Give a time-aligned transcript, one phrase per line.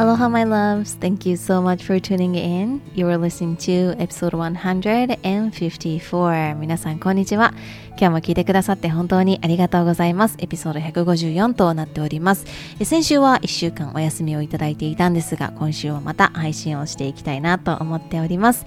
[0.00, 0.96] Aloha, my loves.
[0.98, 2.80] Thank you so much for tuning in.
[2.94, 6.56] You are listening to episode 154.
[6.56, 7.52] 皆さん、こんにちは。
[7.98, 10.36] 今日も聞いてくださって本当にありがとうございます。
[10.38, 12.46] エピソード154となっております。
[12.82, 18.64] 先週は1週間お休みをいただいていたんですが、今週はまた配信をしていきたいなと思っております。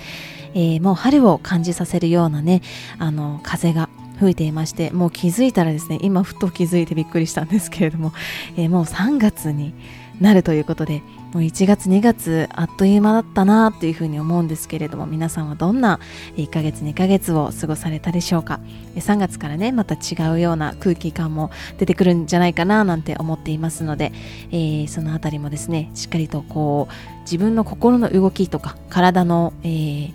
[0.54, 2.62] えー、もう春を感じさせるようなね、
[3.00, 3.90] あの、風が
[4.20, 8.14] 吹いていましてもう気づいたらですね今ふと気づいてびっくりしたんですけれども、
[8.56, 9.74] えー、もう3月に
[10.22, 11.02] なるということで
[11.34, 16.00] もう1月2月あっという間だったなというふうに思うんですけれども皆さんはどんな
[16.36, 18.60] 1ヶ月2ヶ月を過ごされたでしょうか
[18.96, 24.12] ？3月からねまた違うような空気感も出てくるんじゃないかななんて思っていますので、
[24.52, 30.14] えー、そのあたりもですねしっかりとこう自分の心の動きとか体の、えー、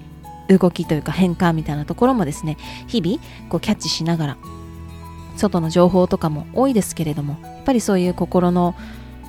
[0.56, 2.56] 動きというか変化みたいなところもですね
[2.86, 4.36] 日々こうキャッチしながら
[5.36, 8.76] 外の情報とかも多いですけれどもやっぱりそういう心の、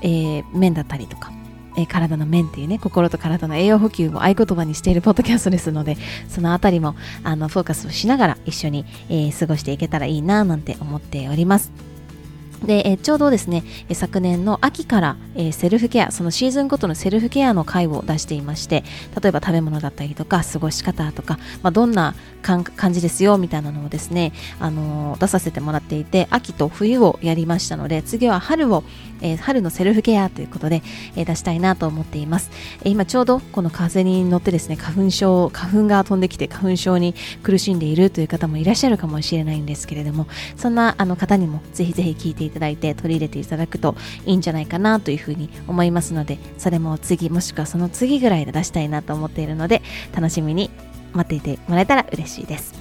[0.04, 1.32] えー、面だったりとか
[1.78, 11.89] えー、体の面っていうね心と体の栄養補給を合言葉にしているポッドキャストですのでそのあたりもあのフォーカスをしながら一緒に、えー、過ごしていけたらいいななんて思っております。
[12.64, 18.84] で、えちょうどですね、え昨年の秋から、えセルフケア、そのシーズンごとのセルフケアの回を出していまして、
[19.22, 28.84] 例えば食べ物だったりとか、過ごし方とか、まあ、どんな感じですよみたいなのをですね、あのー、出させてもらっていて、秋と冬をやりましたので、次は春を
[29.22, 30.82] え、春のセルフケアということで、
[31.16, 32.52] え、出したいなと思っています、
[32.84, 49.82] え、今ちょうどこの風に乗ってですね花粉症花粉が飛んできて花粉症に苦しんでいるという方もいらっしゃるかもしれないんですけれどもそんなあの方にもぜひぜひ聞いていただいて取り入れていただくといいんじゃないかなというふうに思いますのでそれも次もしくはその次ぐらいで出したいなと思っているので
[50.14, 50.70] 楽しみに
[51.14, 52.74] 待っていてもらえたら嬉しいです。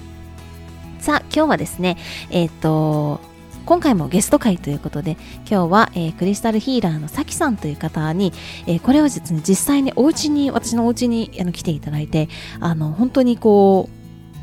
[1.00, 1.96] さあ今日はですね
[2.30, 3.20] えっ、ー、と
[3.68, 8.32] 今回もゲスト会ということで今日は、えー、クリスタルヒーラーのさきさんという方に、
[8.66, 12.30] えー、これをですね実際にお家に私のお家にあの来ていただいて
[12.60, 13.90] あの本当にこ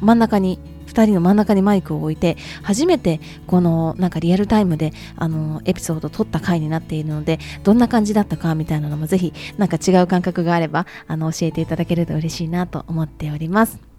[0.02, 0.60] う真ん中に
[0.96, 13.96] 2人の真ん中にマイクを置いて初めてこのなんかリアルタイムであのエピソードを撮った回になっているのでどんな感じだったかみたいなのもぜひなんか違う感覚があればあの教えていただけると嬉しいなと思っております。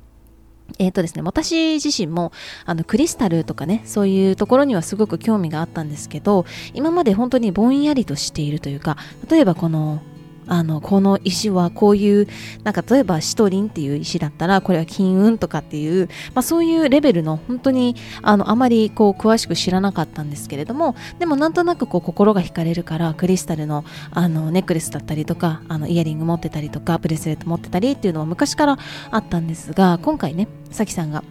[0.79, 2.33] え、ー、とですね、私自身も
[2.65, 8.97] あのクリスタルとかね、そういうところにはすごく興味があったんですけど、今まで本当にぼんやりとしているというか、
[9.31, 10.03] 例えばこの
[10.47, 12.29] あのこの石はこういう
[12.65, 28.79] なんか例えばシトリンっていう石だったらこれは金運とかっていう、まあ、そういうレベルの本当にあのあまりこう詳しく知らなかったんですけれどもでもなんとなくこう心が惹かれるからクリスタルのあのネックレスだったりとかあのイヤリング持ってたりとかブレスレット持ってたりっていうのは昔から
[29.11, 31.23] あったんですが今回ねさきさんが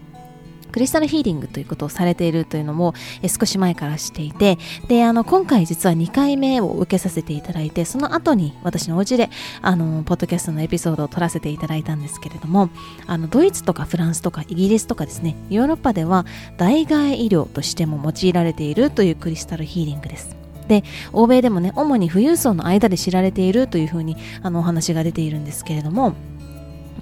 [0.75, 2.93] クリスタルヒーリングということをされているというのも、
[3.25, 4.57] 少し前からしていて
[4.89, 9.29] であの今回実は2回目を受けさせていただいてその後に私のお家で
[9.61, 12.69] あのポッドキャストのエピソードを撮らせていただいたんですけれども
[13.07, 16.25] あのドイツとかフランスとかイギリスとかですねヨーロッパでは
[16.57, 20.35] 代替医療としても用いられているというクリスタルヒーリングです。
[20.67, 26.15] で欧米でもね主に富裕層の間で知られているというふうにあのお話が出ているんですけれども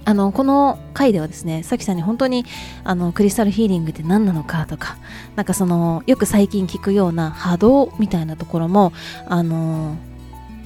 [0.04, 2.44] あのこの回ではですねさきさんに本当に
[2.84, 4.98] あのクリスタルヒーリングって何なのかとか
[5.36, 8.92] なんかそのよく最近聞くような波動みたいなところも
[9.26, 9.96] あの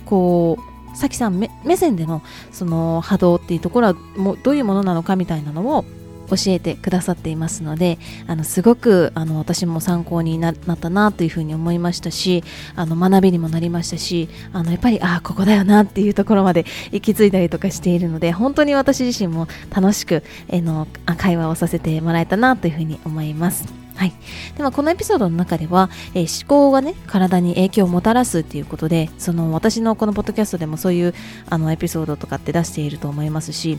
[0.07, 0.59] こ
[0.93, 5.85] うさきさん目線でのその波動っていうところはもうどういうものなのかみたいなのを
[6.29, 12.45] 教えてくださっていますのであのすごくあの私も参考になったなというふうに思いましたし
[12.77, 23.67] あの学びにもなりましたしあのやっぱりああここだよなっていうところまで 行き着いたりとかしているので本当に私自身も楽しく、えの会話をさせてもらえたなというふうに思います。
[23.99, 24.13] はい、
[24.57, 31.15] ではこのエピソードの中では、えー、思考がね体に影響をもたらすっていうことでその私のこのポッドキャストでもそういう
[31.51, 33.77] あのエピソードとかって出していると思いますし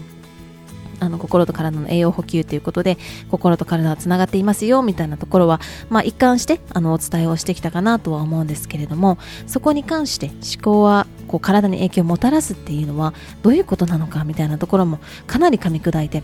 [1.00, 2.98] あの心と体の栄養補給ということで
[3.30, 5.60] 心と体はつながっていますよみたいなところは、
[5.90, 9.18] まあ、一貫してあのお伝えをしてきたかなとは思うんですけれども
[9.48, 13.14] そこに関して思考はこう体に影響をもたらすっていうのは
[13.44, 16.24] どういうことなのかみたいなところもかなり噛み砕いて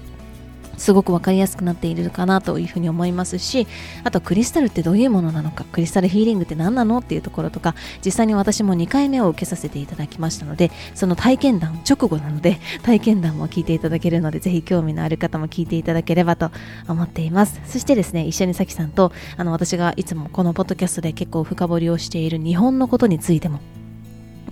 [0.77, 3.68] すごく分かりやすくなっているかなというふうに思いますし
[4.04, 16.51] あとクリスタルってどういうものなのかクリスタルヒーリングって何なのっていうところとか実際に私も2回目を受けさせていただきましたのでその体験談直後なので 体験談も聞いていただけるのでぜひ興味のある方も聞いていただければと
[16.88, 17.60] 思っています。
[17.66, 23.60] そしてですね一緒にさきさんとあの私がいつもこのポッドキャストで結構深掘りをしている日本のことについても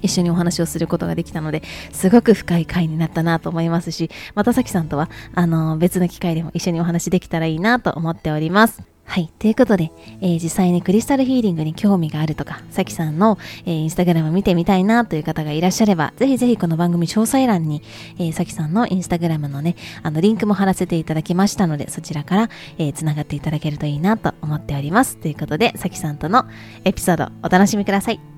[0.04, 9.30] 一緒にお話をすることができたのですごく深い回になったなと思いますしまたさきさんとはあの別の機会でも一緒にお話できたらいいなと思っておりますはい。
[9.38, 9.92] ということで、
[10.22, 17.84] えー実際にクリスタルヒーリングに興味があるとか、さきさんの、えーインスタグラム見てみたいなという方がいらっしゃれば、ぜひぜひこの番組詳細欄に、
[18.18, 25.18] えーさきさんのインスタグラムのね、あの、リンクも貼らせていただきましたので、そちらから、えー、つながっていただけるといいなと思っております。
[25.18, 26.46] ということで、さきさんとの
[26.86, 28.33] エピソード、お楽しみください。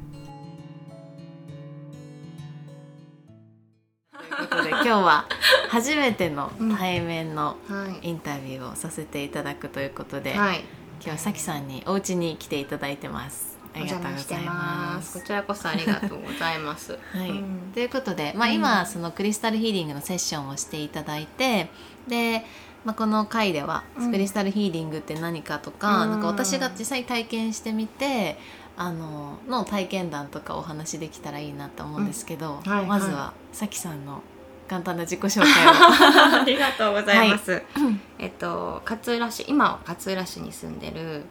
[4.86, 5.26] 日は
[5.70, 8.10] 初めての対面のはい。
[8.10, 10.60] インタビューをさせていただくということで、はい。
[11.02, 13.58] 今日はさきさんにお家に来ていただいてます。
[13.76, 15.12] あおりがとうございまます。
[15.12, 15.20] す。
[15.20, 16.98] こちらこそありがとうございます。
[17.12, 17.30] はい。
[17.30, 17.72] うん。
[17.74, 18.54] ということで、まあ、うん。
[18.56, 21.70] 今、そのクリスタルヒーリングのセッションをしていただいて
[22.08, 22.46] で、
[22.86, 24.12] まあ、この回ではうん。
[24.12, 26.12] クリスタルヒーリングって何かとか,、うん。
[26.12, 28.40] なんか私が実際体験してみて
[28.78, 32.72] あのの体験談とかお話しできたらいいなと思うんですけど、うん。
[32.72, 32.86] はい。
[32.86, 34.22] まずはさきさんの
[34.68, 35.70] 簡単な自己紹介を。
[36.42, 37.62] ありがとうございます、
[38.20, 41.24] えっと勝浦市今は勝浦市に住んでる、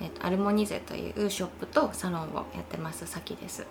[0.00, 3.66] えっと、アルモニゼというショップとサロンをやってますさきです。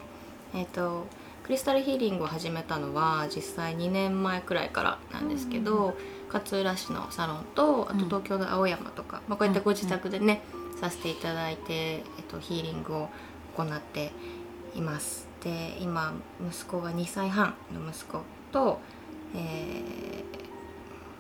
[0.54, 1.08] えっと
[1.46, 5.96] クリスタルヒーリングを始めたのは実際2年前くらいからなんですけど、
[6.34, 8.06] 勝浦市のサロンとあとうん。
[8.06, 10.42] 東京の青山とか、まあ、こうやってご自宅でね、
[10.82, 13.10] させていただいて、えっと、ヒーリングを
[13.56, 14.12] 行って
[14.76, 15.28] います。
[15.44, 16.14] で今
[16.50, 18.22] 息子が2歳半の息子
[18.52, 18.80] と、
[19.36, 20.24] え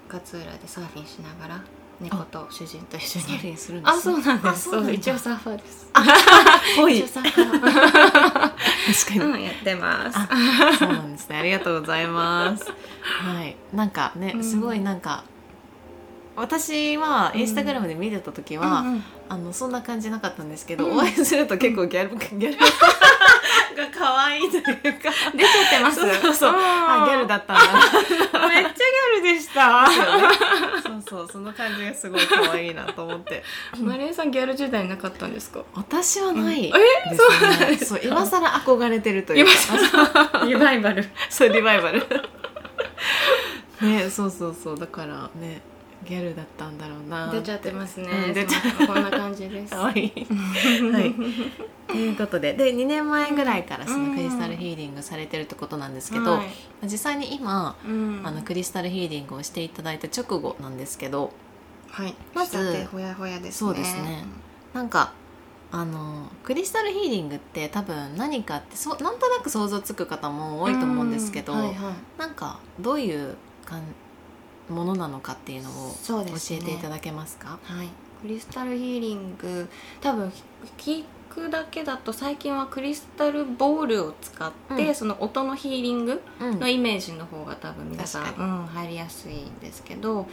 [0.09, 1.63] ー、勝浦でサーフィンしながら
[1.99, 4.49] 猫と主人と一緒サーフにィンするんですあそうなんです。
[4.49, 5.91] あそう一応サーファーです。
[6.75, 7.01] ぽい。
[7.01, 7.21] 確か
[9.13, 9.19] に。
[9.19, 10.17] うんやってます。
[10.17, 10.27] あ
[10.77, 11.37] そうなんですね。
[11.37, 12.65] ありがとうございます。
[12.65, 13.55] はい。
[13.73, 14.43] なんかねうん。
[14.43, 15.23] すごいなんか、
[16.35, 19.03] 私はインスタグラムで見てた時は、うんうん。
[19.29, 20.97] あのそんな感じなかったんですけど、うん。
[20.97, 22.57] お会いすると結構ギャル、ギャル
[23.75, 24.69] が可愛いというか。
[24.81, 25.99] 出ちゃってます。
[26.01, 26.53] そうそうそう。
[26.55, 27.63] あギャルだったんだ。
[28.49, 29.85] めっちゃギャルでした。
[30.81, 33.43] そうそうその感じがすごい可愛いなと思って。
[33.79, 35.61] マリエさんギャル時代なかったんですか？
[35.73, 36.61] 私はない。
[36.63, 36.71] ね
[37.11, 37.79] えそうなんです。
[37.79, 39.51] かそう今更憧れてるというか。
[40.47, 41.07] リバイバル。
[41.29, 42.05] そうリバイバル。
[43.81, 44.79] ねそうそうそう。
[44.79, 45.61] だからね
[46.05, 49.71] ギャルだったんだろうな出ちゃってますね、うん出ちゃこんな感じです。
[49.75, 50.27] 可愛い。
[50.91, 51.15] はい。
[51.87, 52.53] ということで。
[52.53, 56.47] で2年前ぐらいからそのクリスタルヒーリングされてるってことなんですけど、はい。
[56.83, 58.21] 実際に今うん。
[58.23, 61.33] あのクリスタルヒーリングをしていただいた直後なんですけど
[61.89, 62.15] はい。
[62.33, 63.51] まずほやほやですね。
[63.51, 64.25] そうですね。
[64.73, 65.13] なんか
[65.71, 71.59] あのクリスタルヒーリングって多分何かってそうなんとなく想像つく方も多いと思うんですけど、うん。
[71.59, 71.93] はいはい。
[72.19, 73.35] なんかどういう
[73.65, 73.81] かん
[74.69, 77.59] ものなのかっていうのを教えていただけますか？
[77.63, 77.89] はい、
[78.21, 79.69] クリスタルヒーリング。
[80.01, 80.31] 多分
[80.77, 84.95] 聞くだけだと最近はクリスタルボールを使って、うん。
[84.95, 86.59] その音のヒーリングうん。
[86.59, 90.27] のイメージの方が多分皆さん、確うん、入りやすいんですけど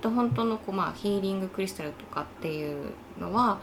[0.00, 3.60] と本当のこう、まあ、ヒーリングクリスタルとかっていうのは、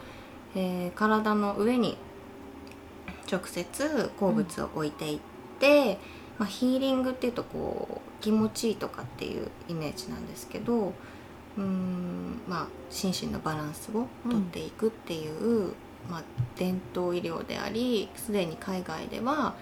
[0.54, 1.98] えー体の上に
[3.30, 5.18] 直接鉱物を置いていっ
[5.58, 5.98] て、
[6.38, 10.92] まあ、ヒーリングっていうとこう気持ちいいとかっていうイメージなんですけど
[11.56, 15.72] うーんまあ心身のバランスをとっていくっていう、
[16.10, 16.22] まあ、
[16.56, 19.54] 伝統医療でありすでに海外では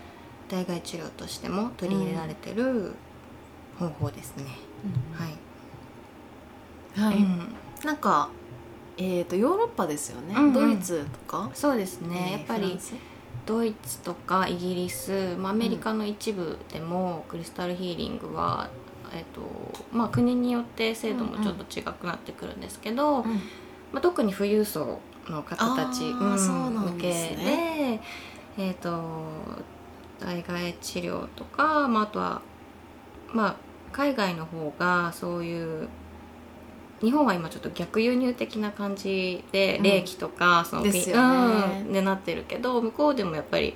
[0.48, 2.92] 代替治療としても取り入れられてる
[3.78, 4.44] 方法ですね。
[5.14, 5.26] は
[7.08, 7.54] い、はい、うん。
[7.84, 8.28] なんか
[8.96, 10.52] えー、とヨーロッパですよね、うんうん。
[10.52, 12.78] ドイツとか、そうですね、やっぱり
[13.46, 18.68] ドイツとかイギリス、まあ、アメリカの一部でもクリスタルヒーリングは、
[19.12, 19.40] えっと
[19.92, 23.24] まあ、国によって制度もちょっと違くなってくるんですけど、うん。
[23.92, 24.98] まあ、特に富裕層
[25.28, 28.00] の方たち、うなん向けで
[28.56, 29.02] えっ、と
[30.20, 32.42] 代替治療とか、まあ、あとは、
[33.32, 33.56] まあ、
[33.92, 35.88] 海外の方がそういう
[37.04, 39.82] 日本は今ちょっと逆輸入的な感じで、うん。
[39.82, 41.82] 霊気とかそのですよね。
[41.86, 43.74] うんでなってるけど向こうでもやっぱり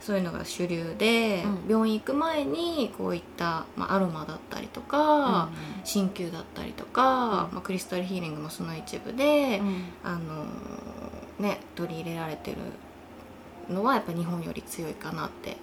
[0.00, 1.70] そういうのが主流で、うん。
[1.70, 5.50] 病院行く前にこういった、まあ、アロマだったりとか、
[5.84, 9.84] 鍼灸だったりとか、まあ、クリスタルヒーリングもその一部で、うん。
[10.02, 10.46] あの
[11.38, 12.58] ね取り入れられてる
[13.72, 15.56] のはやっぱ日本より強いかなって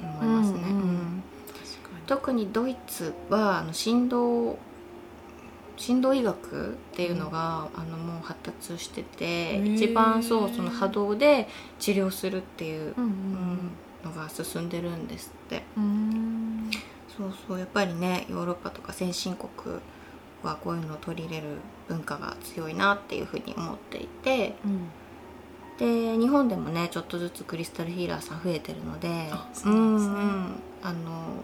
[0.00, 0.58] 思いますね。
[0.62, 1.22] うんうんうん。
[2.06, 4.58] 特にドイツはあの振動
[5.76, 13.70] 振動医学っていうのが、あのもう発達してて一番そうその波動で治療するっていう、うんうん
[14.06, 15.62] のが進んでるんですって。
[15.76, 16.70] うんうん。
[17.16, 19.78] そうそうやっぱりねヨーロッパとか先進国
[20.42, 21.48] はこういうのを取り入れる
[21.88, 24.88] 文化が強いなっていうふうに思っていてうん。
[25.78, 29.74] で日本でもねちょっとずつクリスタルヒーラーさん増えてるのであそうですね。
[29.74, 30.54] んうん。
[30.82, 31.42] あの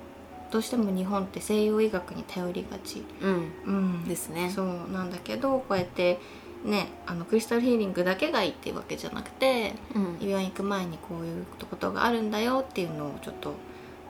[0.53, 3.53] どうしても日本って西洋医学に頼りがち、うん。
[3.65, 4.51] うん、ですね。
[4.51, 6.21] そうなんだけどこうやって
[6.63, 10.19] ねあのクリスタルヒーリングだけがいいっていうわけじゃなくてうん。
[10.21, 13.55] 指輪に行く前にこういうことがあるんだよっていうのをちょっと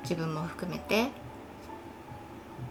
[0.03, 1.11] 自分も含めて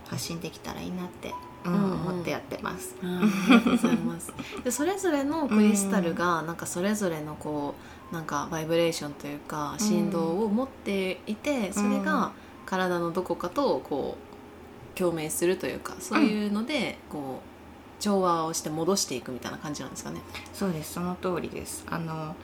[0.08, 1.92] 発信できたらいいなって、うんうんうん。
[1.94, 2.98] 思ってやってます。
[3.01, 3.06] あ
[3.48, 4.34] りがとうございます。
[4.66, 7.75] でそれぞれのクリスタルがなんかそれぞれのこ
[8.12, 12.34] うなんかバイブレーションというか振動を持っていてそれが
[12.65, 14.18] 体のどこかとこ
[14.96, 20.22] う共鳴するというかそういうのでこう調和をして戻していくみたいな感じなんですかね。
[20.53, 21.86] そうですその通りです。
[21.88, 22.36] あの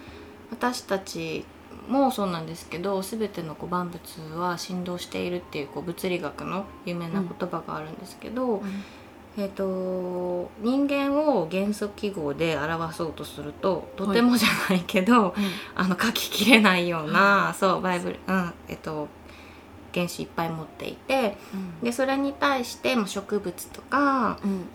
[0.51, 1.45] 私たち
[1.89, 8.61] もそうなんですけど全てのこう万物は振動しているっていうこう物理学の有名な言葉があるんですけど、
[9.37, 15.33] えー、と人間を元素記号で表そうとするととてもじゃないけど、
[15.75, 18.53] あの書ききれないような、そうバイブルうん。
[18.67, 19.07] えっ、と
[19.93, 21.37] 原子いっぱい持っていて
[21.81, 24.67] でそれに対してもう植物とかうんうん。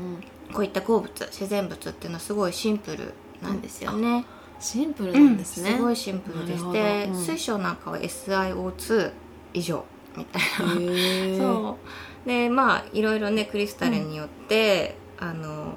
[0.52, 4.25] こういった鉱物自然物っていうのはすごいシンプルなんですよね。
[4.61, 5.73] シンプルなんですね。
[5.73, 9.12] すごいシンプルでして、水晶なんかは SiO2
[9.54, 9.85] 以上
[10.16, 11.37] みたいな。
[11.42, 11.78] そ
[12.25, 12.28] う。
[12.28, 15.75] でまあいろいろねクリスタルによって、あの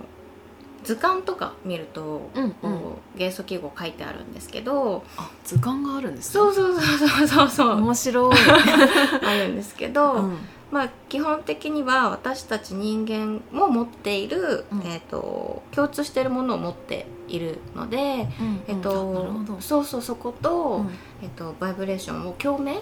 [0.86, 6.32] 図鑑とか見ると、うんうんこう元素記号書いてあるんですけど、あ図鑑があるんですね。
[6.34, 8.36] そうそうそうそうそう面白い。
[9.26, 10.38] あるんですけど、うん
[10.72, 18.28] まあ基本的には私たち人間も持っている、うんえー、と共通しているものを持っているので、えっ
[18.68, 19.62] あなるとほど。
[19.62, 20.90] そうそうそこと、うん
[21.22, 22.82] えっと、バイブレーションを共鳴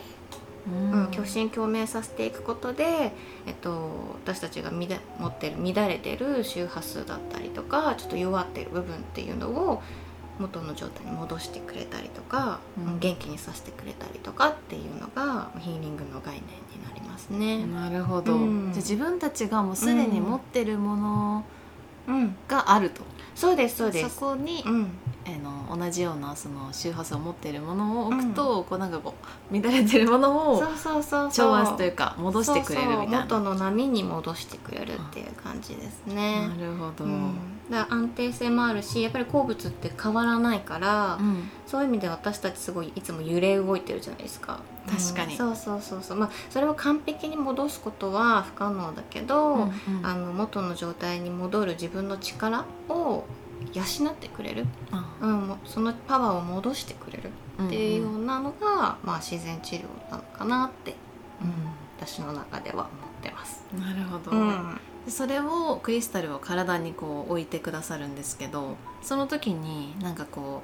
[0.67, 3.11] うん、共振共鳴させていくことで、
[3.45, 4.79] えっと、私たちが乱
[5.19, 9.81] 持ってる乱れてる周波数だったりとかちょっと弱ってる部分っていうのを
[10.39, 12.99] 元の状態に戻してくれたりとか、うん。
[12.99, 17.65] 元気にさせてくれたりとかっていうのがヒーリングの概念になりますね。
[17.65, 18.71] なるほど、うん。
[18.73, 21.45] じゃあ自分たちがもうすでに持ってるもの
[22.07, 23.01] うん、があると、
[23.35, 24.15] そうですそうです。
[24.15, 24.63] そこに、
[25.25, 25.33] うん、
[25.71, 29.13] あの同じようなその周波数を持っているものを置くと、こうなんかこ
[29.51, 31.31] う乱れてるものをそうそうそうそう。
[31.31, 33.19] 調和というか戻してくれるみたいな。
[33.21, 33.39] そうそう。
[33.39, 36.47] 元の波に戻してくれるっていう感じですね。
[36.47, 37.35] なるほど、うん、
[37.69, 41.49] だ安定性もあるしやっぱり鉱物って変わらないから、うん。
[41.65, 44.59] そういう意味で私たちすごいいつも揺れ動いてるじゃないですか。
[44.87, 45.31] 確かに。
[45.31, 45.37] うん。
[45.37, 46.17] そうそうそうそう。
[46.17, 49.71] まあそれを完璧に戻すことは不可能だけど、うんうん。
[50.03, 53.23] あの元の状態に戻る自分の力を
[53.73, 55.05] 養ってくれる、あ。
[55.21, 57.29] うん、もうそのパワーを戻してくれる。
[57.61, 60.95] っていうよんうなのが、まあ、自然治療なのかなって、
[61.41, 61.53] うん、
[61.99, 62.89] 私の中では思っ
[63.21, 63.63] てます。
[63.79, 64.79] なるほど、うん。
[65.05, 70.61] でそれをクリスタルを体にこう置いてくださるんですけどその時になんかこ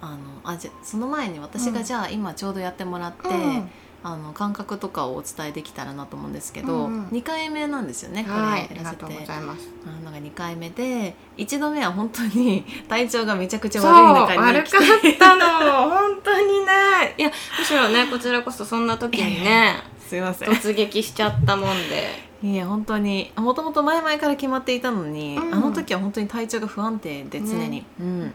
[0.00, 1.84] うあのあじゃその前に私がうん。
[1.84, 3.70] じゃあ今ちょうどやってもらって、うん
[4.04, 7.06] あの感覚とかをお伝えできたらなと思うんですけど、うんうん。
[7.08, 8.74] 2回目なんですよねこれはい、あやらせて。
[8.78, 9.68] りがとうございます。
[9.86, 15.90] あなんか2回目で1度目は本当に 体調がめちゃくちゃ悪い中に悪かったの。
[15.90, 17.22] 本当にねい。
[17.22, 20.48] やむしろねこちらこそそんな時にねすいません。
[20.48, 22.32] 突撃しちゃったもんで。
[22.42, 25.54] いや本当にもともと前々から決まっていたのに、うん。
[25.54, 27.84] あの時は本当に体調が不安定で常に、ね。
[28.00, 28.32] うん。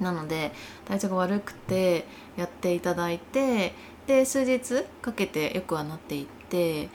[0.00, 0.52] なので
[0.86, 2.06] 体調が悪くて
[2.36, 3.74] やっていただいて
[4.06, 6.88] で数日かけてよくはなっていって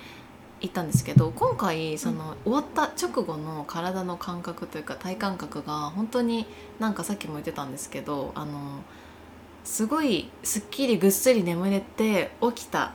[0.61, 6.45] いったんですけど今回その、終わった直後の体の感覚というか体感覚が本当に
[6.79, 8.81] なんかさっきも言ってたんですけどあの
[9.63, 12.93] すごいすっきりぐっすり眠れて起きた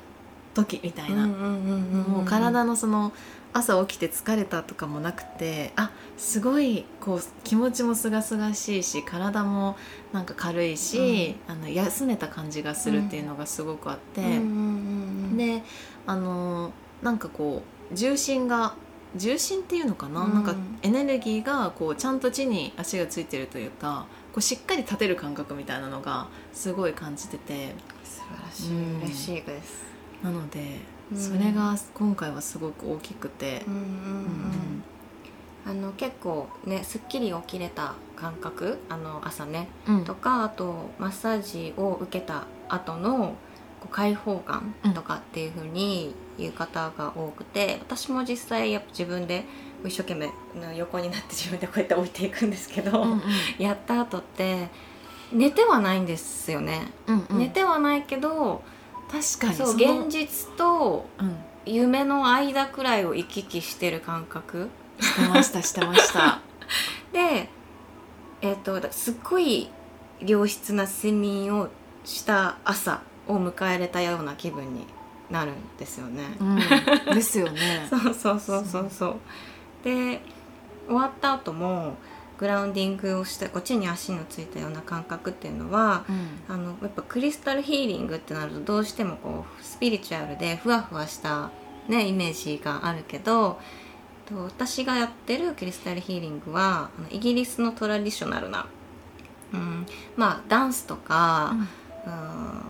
[0.55, 3.13] 時みたいな、もう体のその
[3.55, 9.77] 朝起きて疲れたとかもなくてあすごいこう気持ちもすがすがしいし体も
[10.13, 15.63] なんか軽いし、あの休めた感じがするっていうのがすごくあって、で
[16.07, 18.75] あのなんかこう重心が
[19.17, 20.35] 重心っていうのかな,、うん。
[20.35, 27.75] なんかエネルギーがこうちゃんと地に足がついてるというかこうしっかり立てる感覚みたいなのがすごい感じてて。
[28.05, 29.03] 素晴らしい、うん。
[29.03, 29.85] 嬉しいです。
[30.23, 33.65] なので、うんそれが今回はすごく大きくて。
[33.67, 34.85] うんうん、うんうん。
[35.67, 39.69] あの結構ねすっきり起きれた感覚あの朝ね。
[39.89, 40.05] うん。
[40.05, 43.35] とかあとマッサージを受けた後の
[43.81, 49.45] こう開放感とかっていう風に言う方が多くて、私も実際やっぱ自分で
[49.85, 50.31] 一生懸命
[50.77, 53.23] 横になって自分でこうやって置いていくんですけど、うんうん。
[53.59, 54.69] やった後って
[55.33, 57.39] 寝てはないんですよね、うんうん。
[57.39, 58.63] 寝てはないけど
[59.23, 59.55] 確かに。
[59.55, 61.37] そうの現実とうん。
[61.67, 64.69] 夢の間くらいを行き来してる感覚？
[65.01, 66.41] してましたしてました。
[67.13, 67.49] で
[68.43, 69.71] えっ、とすっごい
[70.21, 71.69] 良質な睡眠を
[72.05, 74.87] した朝を迎えれたような気分に
[75.31, 76.37] なるんですよね。
[76.39, 77.15] うん。
[77.15, 77.87] ですよね。
[77.89, 78.91] そうそうそうそう。
[78.91, 79.17] そう。
[79.83, 80.21] で
[80.87, 81.97] 終わった後も
[82.39, 86.05] グラウンディングをしたこっちに足のついたような感覚っていうのは
[86.49, 91.51] あのやっぱクリスタルヒーリングってなるとどうしてもこうスピリチュアルでふわふわした、
[91.89, 93.61] ね、イメージがあるけど
[94.33, 98.67] 私がやってるクリスタルヒーリングはイギリスのトラディショナルな、
[99.53, 99.87] うん、
[100.17, 101.55] まあダンスとか、
[102.07, 102.63] うん、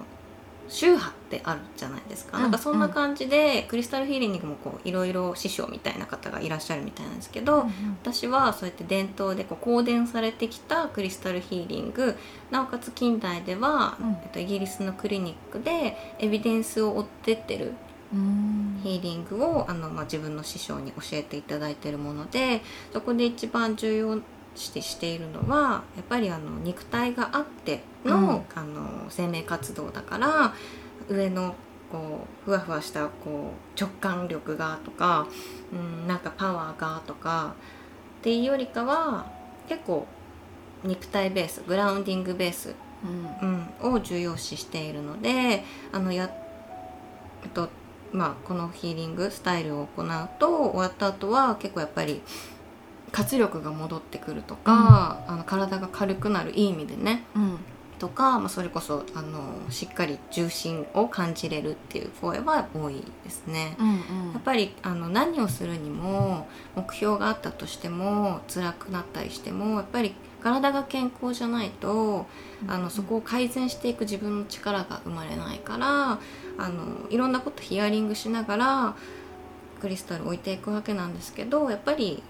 [0.69, 7.71] 宗派ってあるじゃないですか、うん、なんかそんな感じで、クリスタルヒーリングもこういろいろ師匠みたいな方がいらっしゃるみたいなんですけど、うんうん、
[8.03, 12.17] 私はそうやって伝統でこう公伝されてきたクリスタルヒーリング。
[12.51, 17.73] なおかつ近代では、うん、えっと、イギリスのクリニックでエビデンスを追ってってる
[18.13, 22.61] ヒーリングをあの、まあ、自分の師匠に教えていただいているもので
[22.93, 24.21] そこで一番重要
[24.55, 30.55] してしているのはやっぱりあの肉体があってのうん、あの生命活動だから
[31.09, 31.55] 上の
[31.91, 35.27] こうふわふわしたこう直感力がとか、
[35.73, 37.55] うん、なんかパワーがとか
[38.21, 39.31] っていうよりかは
[39.69, 40.07] 結構
[40.83, 42.75] 肉体ベースグラウンディングベース、
[43.43, 46.31] うん、うん、を重要視しているのであのや
[47.45, 47.69] えっと
[48.13, 52.23] まあ、このヒーリングスタイルを行うと終わった後は結構やっぱり
[53.11, 57.59] 活力が戻ってくるとか、うん、あの体が軽くなるいい意味でね、うん、
[57.99, 63.77] とか、まあ、それこそあのしっかり重心を感じれるっていう声は多いですね。
[63.79, 66.47] うんうん、やっぱりあの何をするにも
[66.77, 72.27] 目標があったとしても辛くなったりしてもやっぱり体が健康じゃないと
[72.67, 76.19] あのそこを改善していく自分の力が生まれないから
[76.59, 78.97] あのいろんなことヒアリングしながら
[79.81, 82.23] クリスタル置いていくわけなんですけどやっぱり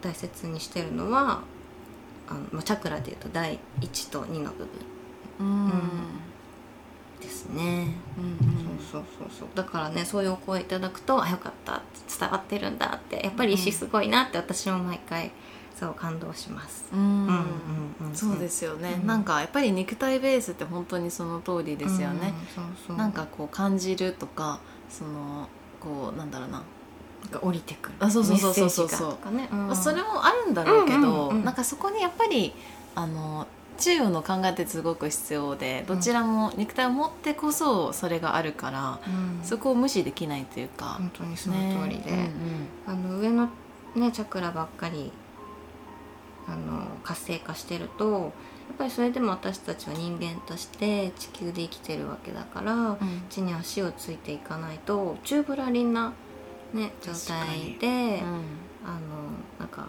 [0.00, 1.42] 大切にしてるのは
[2.28, 4.68] あのチャクラでいうと第1と2の部分、
[5.40, 5.70] うん、うん、
[7.20, 9.48] ですね、うんうん、そうそうそうそう。
[9.54, 11.82] だからねそういうお声いただくとあよかった
[12.18, 13.22] 伝わってるんだって。
[13.24, 15.30] やっぱり石すごいなって私も毎回
[15.78, 16.86] そう感動します。
[16.92, 17.00] うん。
[17.00, 17.26] うん
[18.00, 22.34] うんうん、そうですよね、うん、なんかやっぱり肉体ベースって本当にその通りですよね。
[22.56, 22.96] うん、そうそう。
[22.96, 25.48] なんかこう感じるとかその
[25.80, 26.62] こうなんだろうな。
[27.32, 27.94] が降りてくる。
[27.98, 28.88] あそうそうそうそうそう。
[28.88, 29.48] そう、ね。
[29.52, 32.54] うん、それもあるんだろうけど、うんうんうん、なんかそこにやっぱり
[32.94, 33.46] あの
[33.78, 42.30] 中央の考えってすごく必要でどちらも肉体を持ってこそそれがあるから、うん、そこを無視できないというか本当にその通りで、ね。
[42.86, 43.48] うんうん、あの上の、
[43.94, 45.12] ね、チャクラばっかり
[46.46, 48.32] あの活性化してると
[48.68, 52.98] やっぱりそれでも私たちは人間として地球で生きてるわけだから、うん、
[53.30, 56.12] 地に足をついていかないと宙ぶらりんな
[56.72, 57.86] ね、状態で、
[58.22, 58.42] うん、
[58.84, 59.00] あの
[59.58, 59.88] なんか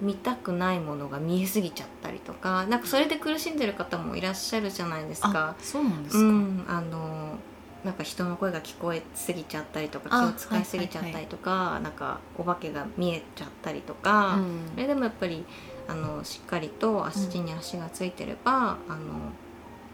[0.00, 5.56] 見たくないものが見えすぎちゃったりとかなんかそれで苦しんでる方もいらっしゃるじゃないですか。
[5.60, 7.38] そうなんですか、うん、あの
[7.84, 15.44] なんか人の声が聞こえすぎちゃったりとか気を使いすぎちゃったりとか、はいはいはい、なんかお化けが見えちゃったりとか、うん、それでもやっぱり
[15.88, 18.76] あのしっかりと足に足がついてれば、うん、あの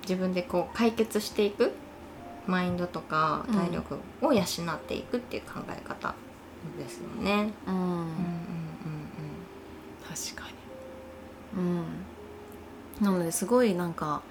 [0.02, 1.72] 自分でこう解決していく
[2.46, 6.14] マインドとか体力を養っていくっていう考え方
[6.78, 7.52] ですよね。
[7.66, 8.61] うんうん
[10.14, 10.48] 確か
[11.56, 11.60] に。
[11.60, 11.84] うん。
[13.00, 14.22] なのですごいなんか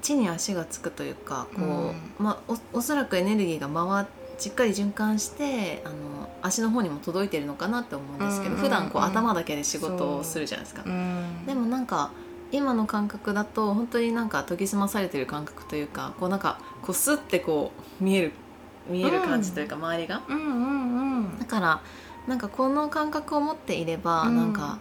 [0.00, 4.06] 地に足がつくというかこう、うん、まあおおそらくエネルギーが回
[4.38, 5.94] しっかり循環してあの
[6.42, 8.60] 足の方にも届いてるのかなって思うんですけど、うん。
[8.60, 10.84] うんうん、普段こう頭だけで仕事をするじゃないですか。
[11.46, 12.10] でもなんか
[12.52, 18.32] 今の感覚だと本当になんか研ぎ澄まされてる感覚というかこうなんかこうスッてこう見える
[18.88, 21.80] 見える感じというか、周りが、うんうんうん、だから
[22.26, 24.78] なんかこの感覚を持っていれば、うん、なんか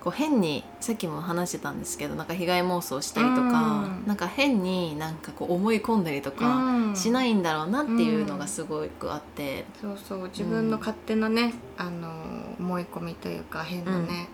[0.00, 10.28] こう変にさっきも話してたんですけどなんか被害妄想したりとか、うん、なんか変になんかこう思い込んだりとかしないんだろうなっていうのがすごくあって、うん、そうそう。
[10.28, 12.08] 自分の勝手なね、あの
[12.58, 14.28] 思い込みというか変なね、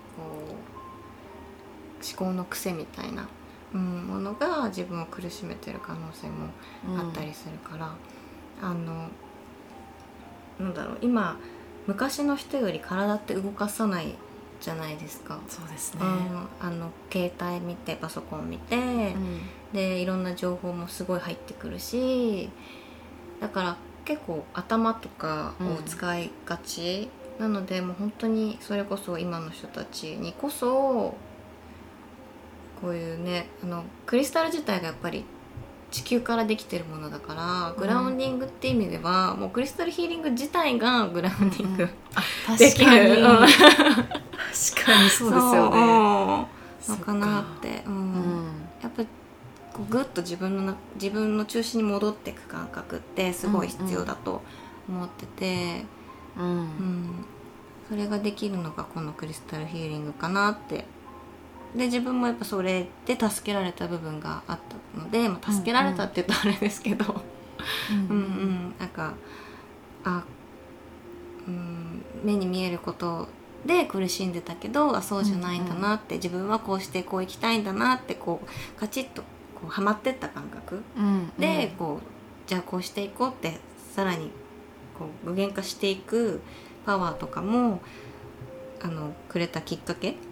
[2.07, 3.29] 思考の癖みたいな、
[3.75, 6.51] うん、ものが自分を苦しめてる可能性も
[6.97, 7.93] あったりするから、
[8.63, 9.09] うん、あの
[10.61, 11.39] なんだろう今
[11.87, 14.14] 昔の人より体って動かさない
[14.61, 15.38] じゃないですか。
[15.49, 18.81] そうですね、うん、あの携帯見てパソコン見て、う
[19.18, 19.40] ん、
[19.72, 22.51] でいろんな情報もすごい入ってくるし
[23.40, 31.14] だから結構頭とかを使いがち、うん、なのでもう本当にそれこそ今の人たちにこそ
[32.81, 35.25] こういうねあのクリスタル自体がやっぱり
[35.90, 41.88] 地球からできてるものだからグラウンディングって意味では、うん、もうクリスタルヒーリング自体がグラウンディング、
[42.51, 42.87] うん、 できる。
[42.87, 43.16] 確かに。
[43.16, 46.57] 確かにそうですよね。
[46.88, 48.44] のかなって、うん、
[48.83, 49.03] やっぱ
[49.72, 54.42] こうグッと自分の自分の中心に戻っていく感覚ってすごい必要だと
[54.88, 55.85] 思ってて、
[56.38, 57.25] うん、うん、
[57.88, 60.85] それができるのがこのクリスタルヒーリングかなって
[61.77, 64.59] で自分もやっぱそれで助けられた部分があっ
[64.95, 67.05] たので、まあ、助けられたって言うとあれですけど、
[67.91, 68.09] うん。
[68.09, 69.15] うんなんか
[70.05, 70.25] あ、
[71.47, 73.29] うん、目に見えること
[73.67, 79.23] で苦しんでたけどあそうじゃないんだなって、自分はこうしてこう生きたいんだなってこうカチッと
[79.55, 83.59] こうはまってった感覚うんで、こうじゃあこうしていこうって
[83.93, 84.31] さらに
[84.99, 86.41] こう具現化していく
[86.85, 87.81] パワーとかも
[88.83, 90.26] あのくれたきっかけうんうん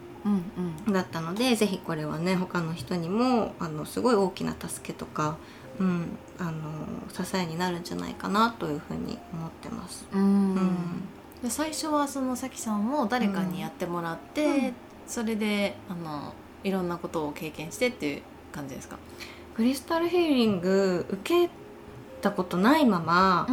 [0.91, 5.37] だったのでぜひこれはね他の人にもあのすごい大きな助けとか、
[5.79, 6.53] うん、あの
[7.11, 10.07] 支えになるんじゃないかなというふうに思ってます。
[10.11, 10.55] うん。
[10.55, 10.77] うん。
[11.43, 14.73] で最初はそのさきさんも誰かにやってもらって、うん。
[15.07, 16.33] それであの
[16.63, 18.97] いろんなことを経験してっていう感じですか、
[19.55, 21.51] クリスタルヒーリング受け
[22.21, 23.47] たことないまま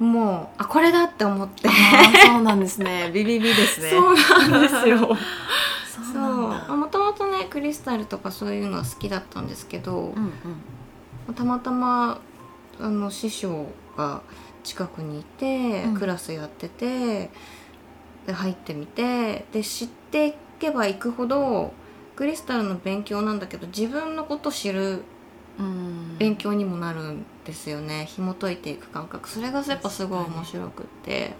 [0.00, 1.68] う、ん、もうあこれだって思って。
[2.26, 3.12] そうなんですね。
[3.14, 3.90] ビビビですね。
[3.94, 4.14] そう
[4.50, 5.16] なんですよ。
[6.68, 10.32] もともとねクリスタルとかそういうのは好きだったんですけど、うん
[11.28, 11.34] うん。
[11.34, 12.20] たまたま
[12.80, 14.22] あの師匠が
[14.62, 15.96] 近くにいて、うん。
[15.96, 17.30] クラスやってて
[18.26, 21.72] で入ってみてで知っていけばいくほど
[22.16, 25.02] クリスタルの勉強なんだけど自分のこと知る
[25.58, 26.16] うん。
[26.18, 28.06] 勉強にもなるんですよね。
[28.06, 29.28] 紐解いていく感覚。
[29.28, 31.34] それがやっぱすごい面白くって。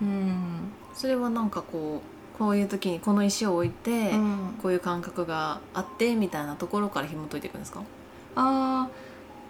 [0.00, 0.08] うん。
[0.08, 4.54] うん、それはなんかこうこういう時にこの石を置いて、うん。
[4.62, 7.82] こういう感覚があってみたいなところから紐解いていくんですか？
[8.36, 8.88] あ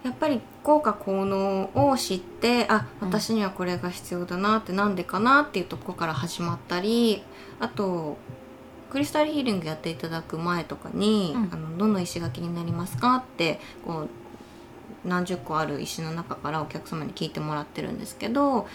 [0.05, 3.09] ーやっぱり効果効能を知ってあうん。
[3.09, 7.23] 私にはこれが必要だなってなんでかなっていうところから始まったり
[7.61, 8.17] あと
[8.91, 11.51] クリスタルヒーリングやっていただく前とかに「うん。
[11.53, 14.09] あのどの石が気になりますか?」ってこ
[15.05, 18.69] う何十個ある石の中からお客様に聞いてもらってるんですけど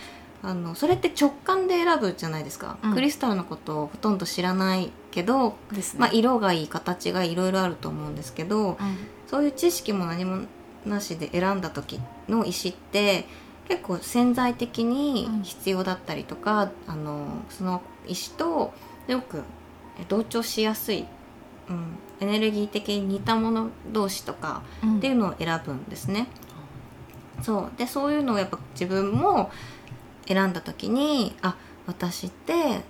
[0.43, 2.93] あのそれって直感で選ぶじゃないですか、うん。
[2.93, 5.99] クリスタルのことをほとんど知らないけど、ですね。
[5.99, 8.77] まあ、色がいい形がいろいろあると思うんですけど、
[9.25, 10.45] そういう知識も何も
[10.85, 13.25] なしで選んだ時の石って
[13.67, 18.73] 結構潜在的に必要だったりとか、あのその石と
[19.07, 19.43] よく
[19.99, 21.05] え同調しやすい、
[21.69, 24.97] うん、エネルギー的に似たもの同士とかうん。
[24.97, 26.27] っていうのを選ぶんですね。
[27.41, 27.71] そう。
[27.77, 29.51] でそういうのをやっぱ自分も
[30.27, 32.81] 選んだ時にあ私って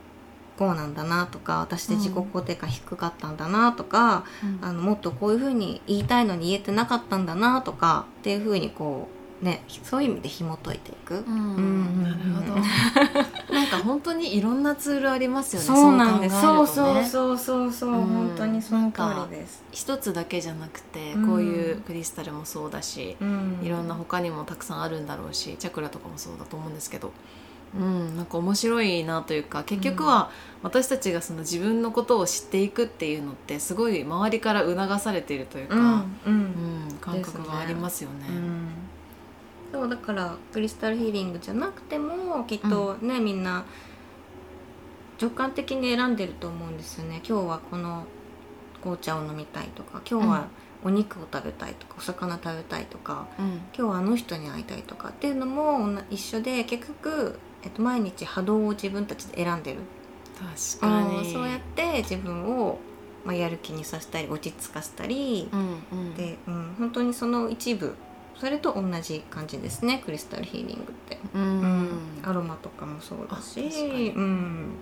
[0.58, 4.60] こうなんだなとか私って自己肯定感低かったんだなとか、うん。
[4.62, 11.16] あのもっとこういうふうに言いたいのに言えてなかったんだなとかっていうふうにこうねそういう意味で紐解いていく。
[11.16, 11.56] うん。
[11.56, 12.16] うんなる
[12.54, 12.62] ほど。
[13.54, 15.68] なんか本当にいろんなツールありますよね。
[15.68, 16.42] そうなんです。
[16.42, 16.68] そうね。
[16.68, 17.94] そうそうそうそう、う。
[17.96, 18.06] ん。
[18.06, 19.64] 本当にその通りです。
[19.72, 21.28] 一つだけじゃなくてうん。
[21.28, 23.60] こういうクリスタルもそうだし、うん。
[23.64, 27.12] いろんな他にもたくさんあるんだろうしチャクラとかもそうだと思うんですけど、
[27.76, 30.32] うん、なんか面白いなというか結局は
[30.64, 35.84] 私たちがその自分のことを知っていくっていうのってすごい周りから促されているというか、うん。
[35.84, 36.04] うん。
[36.26, 36.30] う
[36.94, 36.98] ん。
[37.00, 38.26] 感覚がありますよね。
[39.74, 43.66] うんそうだからクリスタルヒーリングじゃなくてもきっとね、みんな
[45.22, 47.22] 直感的に選んでると思うんですよね。
[47.28, 48.06] 今日はこの
[48.82, 50.48] 紅茶を飲みたいとか今日は
[50.84, 53.46] お肉を食べたいとかお魚食べたいとかうん。
[53.46, 59.80] 今日はあの人に会いたいとかっていうのも同一緒で結局、えっと、毎日波動を自分たちで選んでる。
[60.80, 61.34] 確かに。
[61.34, 62.78] そうやって自分を、
[63.26, 67.96] まあ、やる気にさせたり落ち着かせたり、うんうん、で、うん、本当にその一部
[68.40, 71.42] それと同じ感じですねクリスタルヒーリングって、うん。
[71.42, 71.90] うん
[72.24, 74.74] アロマとかもそうだあしうん、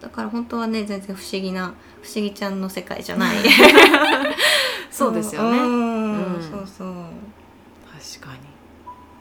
[0.00, 3.36] だから本当はね全然不思議な不思議ちゃんの世界じゃない。
[4.90, 6.34] そうですよね、うん。
[6.36, 6.42] うん。
[6.42, 6.94] そうそう。
[8.20, 8.40] 確かに、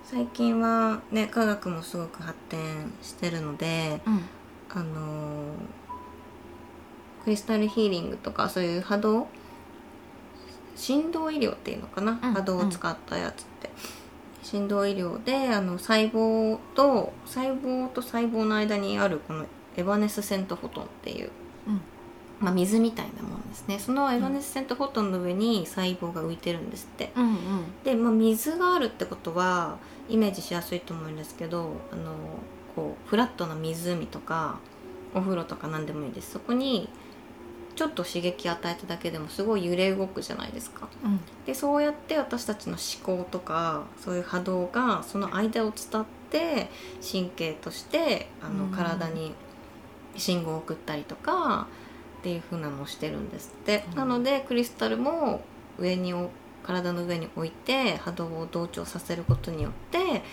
[0.04, 2.60] 最近はね科学もすごく発展
[3.02, 4.22] してるのでうん。
[4.70, 5.78] あのー
[7.24, 9.28] クリスタルヒーリングとかそういう波動
[10.78, 13.70] 振動医療っていうのかな、うん波動を使ったやつって、
[14.44, 21.32] 振動医療であの細胞と細胞と細胞の間にあるこのエバネスセントフォトンっていう、
[21.68, 21.82] うん。
[22.40, 23.80] まあ、水みたいなもんですね。
[23.80, 27.38] そのエバネスセントフォトンの上に細胞が浮いてるんですって、うんうん。
[27.84, 32.13] で、まあ、水があるってことはイメージしやすいと思うんですけどあの
[32.76, 34.60] こうフラットな湖とか
[35.16, 36.34] お風呂とか何でもいいです。
[36.34, 36.90] そこに
[37.78, 40.90] ちょっと刺激与えただけでもすごい揺れ動くじゃないですか。
[41.04, 41.20] うん。
[41.46, 46.72] でそうやって私たちの思考とかそういう波動がその間を伝って
[47.08, 48.72] 神経としてあのうん。
[48.72, 49.36] 体に
[50.16, 51.68] 信号を送ったりとか
[52.20, 53.96] っていう風なのをしてるんですって、うん。
[53.96, 55.42] なのでクリスタルも
[55.78, 56.32] 上にお
[56.63, 60.24] 体の上に置いて波動を同調させることによって、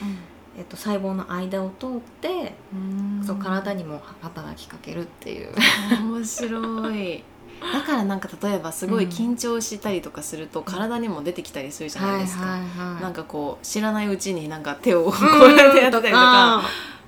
[0.57, 1.91] えっと、細胞の間を通っ
[2.23, 3.23] て、うん。
[3.23, 5.53] そう体にも働きかけるっていう。
[6.01, 7.23] 面白い
[7.61, 12.59] だからなんか例えばすごい緊張したりとかすると体にも出てきたりするじゃないですか、
[13.01, 15.13] なんかこう知らないうちになんか手をこ
[15.47, 16.63] うやってやったりとか、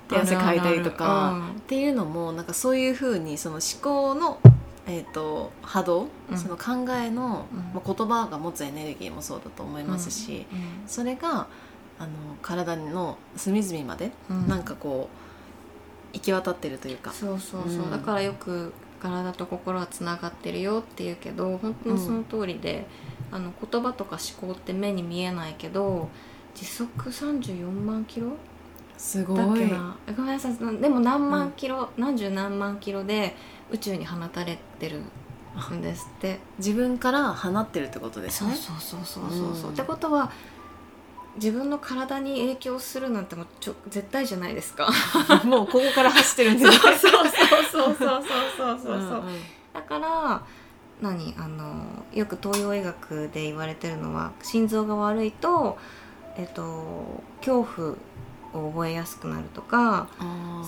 [0.07, 1.47] 手汗かいたりとかうん。
[1.49, 4.39] っていうのもなんかそういうふうにその思考の、
[4.87, 6.37] えー、と波動、うん。
[6.37, 7.59] その考えの、うん。
[7.73, 10.45] まあ、言葉が持つエネルギーもそうだと思いますし、
[10.87, 11.47] それが
[11.99, 12.09] あの
[12.41, 14.47] 体の隅々までうん。
[14.47, 15.09] なんかこ
[16.13, 17.11] う行き渡ってるというか。
[17.11, 17.91] そうそうそう、うん。
[17.91, 18.73] だからよく
[19.07, 22.85] 体と心はつながってるよって言うけど本当にその通りで、
[23.31, 26.09] あの言葉とか思考って目に見えないけど
[26.55, 28.31] 時速34万キロ
[28.97, 29.37] すごい。
[29.37, 33.35] ごめんなさいでも何万キロ、何十何万キロで
[33.71, 35.01] 宇宙に放たれてる
[35.73, 36.39] んですって。
[36.57, 38.55] 自分から放ってるってことですね。
[38.55, 39.73] そうそうそうそうそうそう、うん。
[39.73, 40.31] ってことは
[41.37, 44.89] 自分の体に影響するなんてもうちょ絶対じゃないですか。
[45.45, 46.77] もうここから走ってるんですね。
[46.77, 47.31] そうそう
[47.71, 48.25] そうそうそう
[48.57, 49.39] そうそう、んん。
[49.73, 50.41] だから
[51.01, 55.77] 何あのよく東洋医学で言われてるのは心臓が悪いと、
[56.35, 57.89] えっと、恐怖
[58.53, 60.07] を覚えやすくなるとか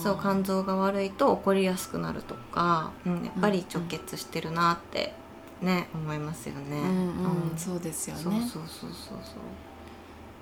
[0.00, 5.14] そう肝臓が悪いと怒りやすくなるとか、うん、やっぱり直結してるなって
[5.60, 6.78] ね思いますよね。
[6.78, 7.50] うんうん。
[7.50, 7.58] うん。
[7.58, 8.22] そうですよね。
[8.22, 9.18] そうそうそうそう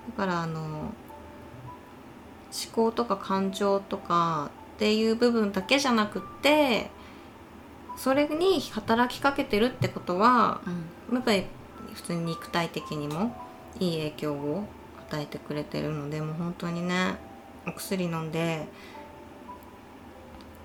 [0.07, 0.93] だからあの思
[2.73, 6.89] 考とか感情とかっていう部分だけじゃなくって
[7.95, 10.69] それに働きかけてるってことはう
[11.13, 11.15] ん。
[11.15, 11.45] やっぱり
[11.93, 13.35] 普通に肉体的にも
[13.79, 14.63] いい影響を
[15.09, 17.15] 与えてくれてるのでもう本当にね
[17.67, 18.67] お薬飲んで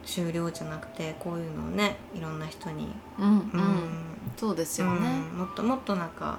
[0.05, 3.35] 終了じゃなくてこういうのをねいろんな人に、うんうん。
[3.35, 4.05] うん。
[4.37, 5.09] そうですよね。
[5.33, 5.38] うん。
[5.38, 6.38] もっともっとなんか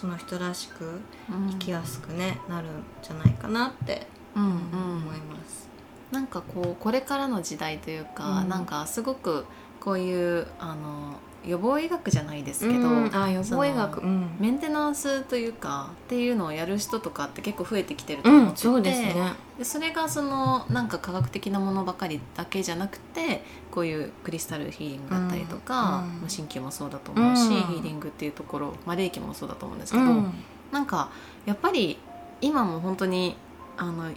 [0.00, 0.84] その人らしく
[1.30, 1.50] うん。
[1.50, 4.06] 生きやすくねなるんじゃないかなって
[4.36, 4.50] うんうん。
[4.50, 5.68] 思います。
[6.12, 8.48] なんかこうこれからの時代というか、うん。
[8.48, 9.44] なんかすごく
[9.80, 11.14] こういうあの
[11.48, 13.16] 予防医学じゃないですけど、うん。
[13.16, 14.00] あ予防医学。
[14.00, 19.14] そうん、メンテナンスというかっていうのをやる人とかって結構増えてきてると思ってて、そうですね。
[19.56, 27.48] でそれがそのなんか科学的なものばかりだけじゃなくてこういうクリスタルヒーリングだったりとか、うんまあ鍼灸もそうだと思うし、うん。
[27.48, 30.32] ヒーリングっていうところ、まあ、霊気もそうだと思うんですけど、うん。
[30.70, 31.10] なんか
[31.46, 31.98] やっぱり
[32.42, 33.36] 今も本当に
[33.78, 34.10] あの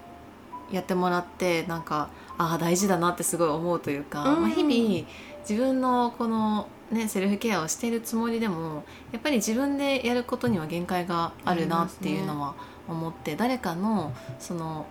[0.70, 4.42] やってもらってなんかああ大事だなってすごい思うというか、うん。
[4.42, 5.08] まあ、日々
[5.48, 12.56] 自分のこの、ね、セルフケアをしているつもりでもやっぱり自分でやることには限界があるなっていうのは
[12.88, 14.86] 思って、誰かのその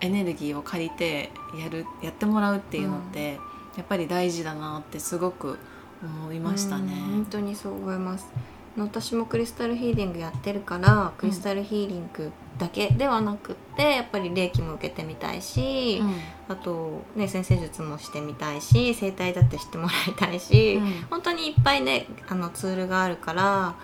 [0.00, 3.38] エネルギーを借りてやるやってもらうっていうのって、
[3.76, 5.58] やっぱり大事だなってすごく
[6.02, 6.92] 思いましたね。
[6.92, 8.28] うん本当にそう思います
[8.76, 16.14] 私もクリスタルヒーリングやってるからクリスタルヒーリングだけではなくってやっぱり霊気も受けてみたいし、うん。
[16.48, 23.74] あとね先生術もしてみたいし整体だってしてもらいたいし、本当にいっぱいねあのツールがあるから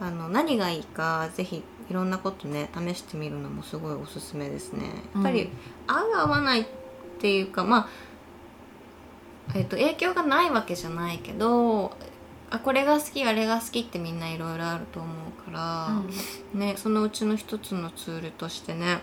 [0.00, 4.86] あの何がいいかぜひいろんなことね試してみるのもすごいおすすめですね。
[5.14, 5.50] やっぱり、うん
[5.86, 6.66] 合う合わないっ
[7.20, 7.88] ていうかま
[9.48, 11.96] あ、えっと影響がないわけじゃないけど
[12.54, 16.02] あこれが好きあれが好きってみんないろいろあると思うか
[16.52, 18.98] ら、ね、そのうちの一つのツールとしてね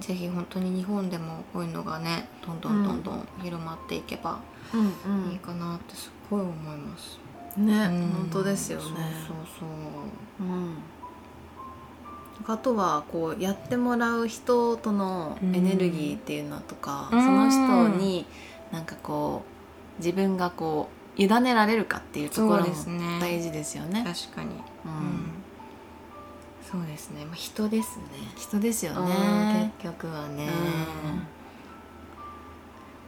[0.00, 4.40] ぜひ本当に日本でもこういうのがねどんどんどんどん広まっていけば
[4.74, 5.32] うんうん。
[5.32, 7.18] いいかなってすっごい思います。
[7.56, 8.08] ね、うん。
[8.08, 8.84] 本当ですよね。
[8.84, 9.68] そうそう
[10.38, 10.46] そう。
[10.46, 10.76] うん、
[12.46, 17.22] あとはこうやってもらう人とのエネルギーっていうのとか、うん。
[17.22, 18.26] その人に
[18.72, 19.42] なんかこ
[19.98, 23.18] う自分がこう委ねられるかっていうところもそうですね。
[23.20, 24.04] 大事ですよね。
[24.04, 24.52] 確かに、う
[24.86, 24.92] うん。
[24.94, 25.30] ん、
[26.70, 28.04] そうですね、まあ、人ですね。
[28.36, 29.72] 人ですようんね。
[29.78, 31.22] 結局はね、うん。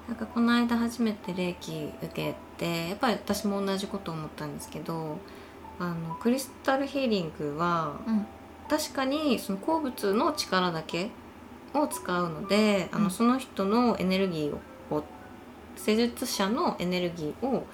[0.09, 5.19] なんかこの間初めて霊気受けてやっぱり私も同じこと思ったんですけど
[5.79, 8.27] あのクリスタルヒーリングはうん。
[8.71, 11.11] 確かにその鉱物の力だけ
[11.75, 13.05] を使うので、あうん。
[13.05, 15.05] のその人のエネルギーを
[15.77, 17.67] 施術者のエネルギーを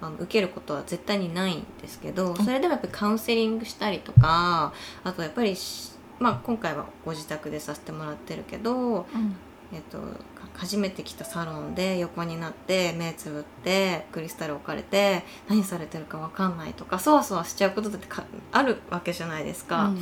[0.00, 2.36] あの受けることは絶対にないんですけど、ん。
[2.36, 4.72] それでもやっぱりカウンセリングしたりとか
[5.04, 9.36] あとやっぱりし、まあ、今回はご自宅でさせてもらってるけど、うん。
[9.72, 19.92] えっと、か初めて来たサロンで横になって目つぶってクリスタル置かれて何されてるか分かんないとかそわそわしちゃうことだってかあるわけじゃないですか。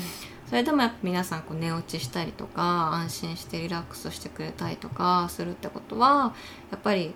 [0.46, 2.62] それでもやっぱ皆さんこう寝落ちしたりとか
[2.94, 6.34] 安心してリラックスしてくれたりとかするってことは
[6.70, 7.12] やっぱり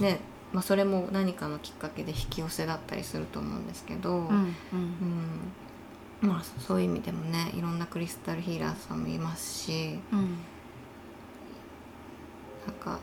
[0.00, 0.20] ね、
[0.52, 4.28] まあ、それも何かのきっかけで引き寄せだったりすると思うんですけど、うんうん。
[6.22, 6.28] うん。
[6.28, 10.38] まあそういう意味でもねいろんなクリスタルヒーラーさんもいますしうん。
[12.66, 12.98] なんか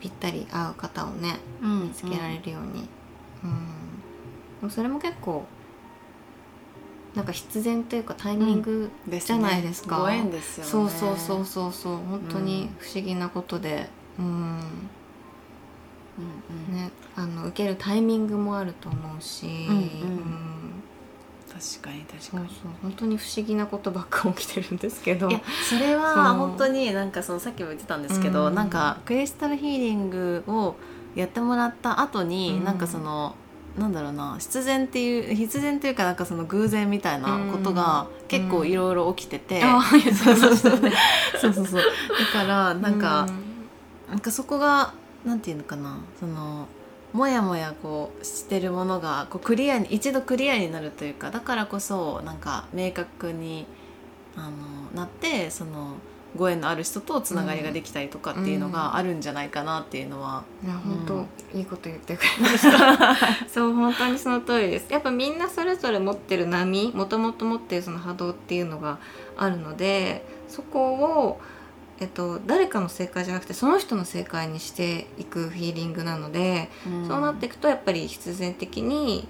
[0.00, 2.88] ぴったり合う方をねうん見つけられるように、
[3.42, 4.68] うん。
[4.68, 5.44] もそれも結構
[7.14, 9.98] なんか必然というかタイミング、じゃないですか。
[9.98, 10.70] ご縁ですよね。
[10.70, 11.96] そうそうそうそうそう。
[11.96, 13.88] 本当に不思議なことで。
[14.20, 14.60] うん
[16.18, 19.80] うんうんねあの受けるタイミングもあると思うし、うんうん。
[19.80, 20.82] うん。
[21.48, 22.48] 確かに確そうそうかに
[22.82, 25.28] 本当に不思議なことばっか起きてるんですけど。
[25.28, 28.54] いやそれそうは本当になんかそのさっきも言ってたんですけど、うん。
[28.54, 30.76] なんかクリスタルヒーリングを
[31.14, 32.64] やってもらった後に、うん。
[32.64, 33.34] なんかその
[33.78, 39.62] なんだろうな必然っていう必然というかなんかその偶然みたいなことがうん結構いろいろ起きてて、
[40.12, 40.72] そうそうそう。
[40.72, 40.92] ましたね
[41.40, 41.82] そうそうそう。
[41.82, 43.26] だからなんか、
[44.08, 44.92] うなんかそこが
[45.28, 45.98] なんていうのかな？
[46.18, 46.66] その
[47.12, 53.66] もやもやこうしてるものがこうクリアに一度クリアになるというかだからこそなんか明確に
[54.36, 54.50] あの
[54.94, 55.94] なってその
[56.36, 61.26] ご縁のある人とつながりができたりとかっていうのがあるんじゃないかなっていうのは、いや本当、うん。
[61.54, 63.16] いいこと言ってくれました。
[63.48, 64.92] そう本当にその通りです。
[64.92, 68.98] やっぱみんなそれぞれ持ってる波もともと持ってるその波動っていうのが
[69.38, 71.40] あるのでそこを、
[72.00, 76.68] えっと、誰かの正解じゃなくてその人の正解にしていくヒーリングなので、
[77.06, 79.26] そうなっていくとやっぱり必然的に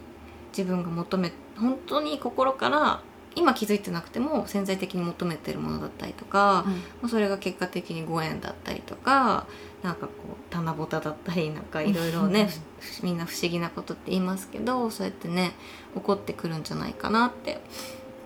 [0.57, 3.01] 自分が求め本当に心から
[3.35, 6.73] 今気づいてなくても潜在的に求めてるものだったりとか、うん。
[6.73, 9.47] まあそれが結果的にご縁だったりとか
[9.83, 12.51] なんかこう棚ぼただったりなんかいろいろね
[12.81, 15.53] ふみんな不思議なことって言いますけどそうやってね
[15.95, 17.61] 起こってくるんじゃないかなって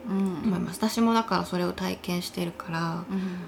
[0.08, 0.16] うん。
[0.44, 3.38] 思います、私もだからそれを体験してるからうん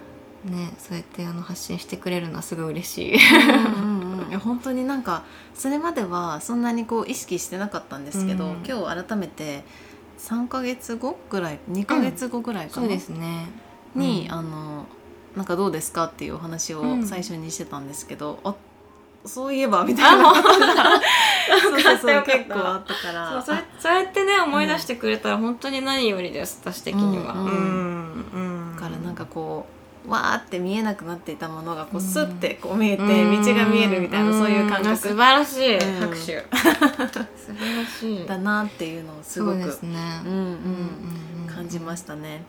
[0.45, 3.15] ねそうやってあの発信してくれるのはすごい嬉しい。
[3.17, 5.23] うんうんうんいや本当になんか
[5.55, 8.65] それまではそんなにこう意識してなかったんですけど、うん。
[8.67, 9.65] 今日改めて
[10.19, 13.49] 3ヶ月後ぐらい2ヶ月後ぐらいかな、そうですね。
[13.95, 14.27] ん。
[14.31, 14.87] あの
[15.37, 17.07] なんかどうですかっていうお話をうん。
[17.07, 18.55] 最初にしてたんですけど、あ
[19.25, 20.35] そういえばみたいな。
[20.35, 20.41] そ
[21.77, 23.43] うそうそう結構あったから。
[23.43, 27.35] そうそうやってね思い出してくれたら本当に何よりです私的には。
[27.35, 27.45] うん
[28.33, 28.41] う
[28.73, 29.74] んからなんかこう
[30.07, 33.43] わーって見えなくなっていたものがこうスッてこう見えてうん。
[33.43, 36.01] 道が見えるみたいなそういう感んあ素覚晴らしい、うん。
[36.01, 36.17] 拍手。
[36.17, 36.33] 素
[37.55, 38.27] 晴らしい。
[38.27, 41.55] だなっていうのをすごくすね、うんうんうん。
[41.55, 42.43] 感じましたね。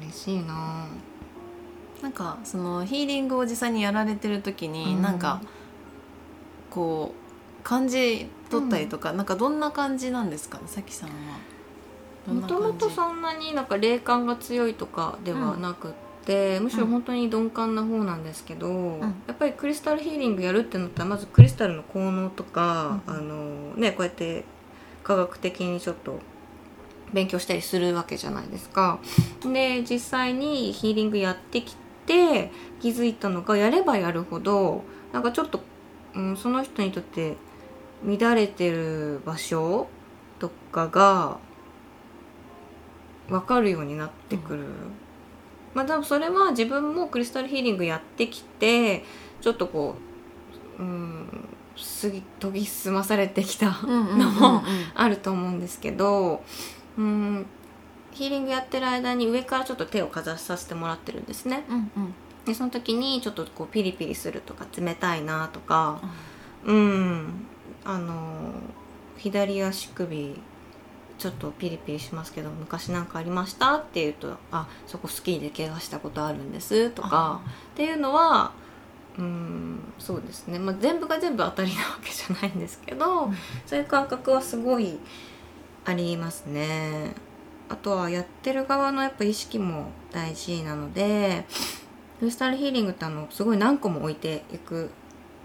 [0.00, 0.86] 嬉しいな。
[2.02, 5.02] なんかそのヒーリングを実際にやられてる時に、うん。
[5.02, 5.40] なんか
[6.70, 7.14] こ
[7.60, 11.14] う感じ取ったりとか、なんかどんな感じなんですかさきさんは。
[12.26, 24.44] もともとそんなになんか霊感が強いとかではなくって、むしろ本当に鈍感な方なんですけど、やっぱりクリスタルヒーリングやるってなったらまずクリスタルの効能とか、うんあのねこうやって
[25.02, 26.20] 科学的にちょっと
[27.12, 29.00] 勉強したりするわけじゃないですか。
[29.44, 34.82] で実際にヒーリングやってきて気づいたのがやればやるほど
[35.12, 35.60] なんかちょっと、
[36.14, 37.36] うん、その人にとって
[38.04, 39.88] 乱れてる場所
[40.38, 41.38] とかが
[43.28, 44.66] 分かるようになってくる。
[45.74, 49.04] まあ多分それは自分もクリスタルヒーリングやってきて
[49.40, 49.96] ちょっとこ
[50.78, 54.62] う、うん、すぎ研ぎ澄まされてきたのも
[54.94, 56.42] あると思うんですけど、
[56.98, 57.46] うん、
[58.12, 61.64] ヒーリングやってる間に上からちょっと手をかざさせてもらってるんですね。
[61.68, 66.00] うんうんでその時にちょっとこうピリピリするとか冷たいなとか、
[66.64, 67.46] うん、
[67.84, 68.52] あの
[69.16, 70.40] 左足首
[71.22, 73.76] ちょっとピリピリしますけど昔なんかありました？
[73.76, 77.40] って言うと「あそこスキーで怪我したことあるんです」とか
[77.72, 78.50] っていうのは
[79.16, 83.36] うんそうですね、まあ、全部が全部当たりなわけじゃないんですけど、うん。
[83.66, 84.98] そういう感覚はすごい
[85.84, 87.14] ありますね。
[87.68, 91.46] あとはやってる側のやっぱ意識も大事なので
[92.18, 94.90] クリスタルヒーリングってあのすごい何個も置いていく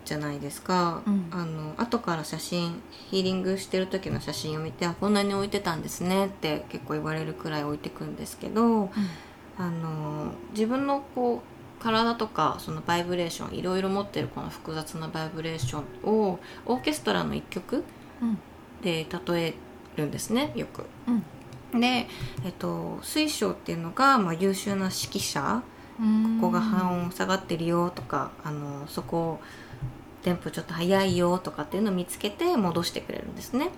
[0.08, 1.28] じゃないですか、うん。
[1.32, 8.90] あの後から写真ヒーリングしてる時の写真を見てあこんなに置いてたんですねって結構言われるくらい置いてくんですけど
[9.58, 17.84] あの自分のこう体とかそのバイブレーションいろいろ持ってるこの複雑なバイブレーションをオーケストラの一曲
[18.22, 18.38] うん。
[18.82, 19.54] で例え
[19.98, 20.86] るんですねよく。
[21.08, 21.80] うん。
[21.80, 22.08] で、
[22.46, 25.62] えっと、水晶っていうのが、まあ、優秀な指揮者。
[26.00, 26.40] うん。
[26.40, 29.40] ここが半音下がってるよとかあのそこ
[30.28, 33.70] テンポちょっと速いよとかっていうのを見つけて戻してくれるんですね。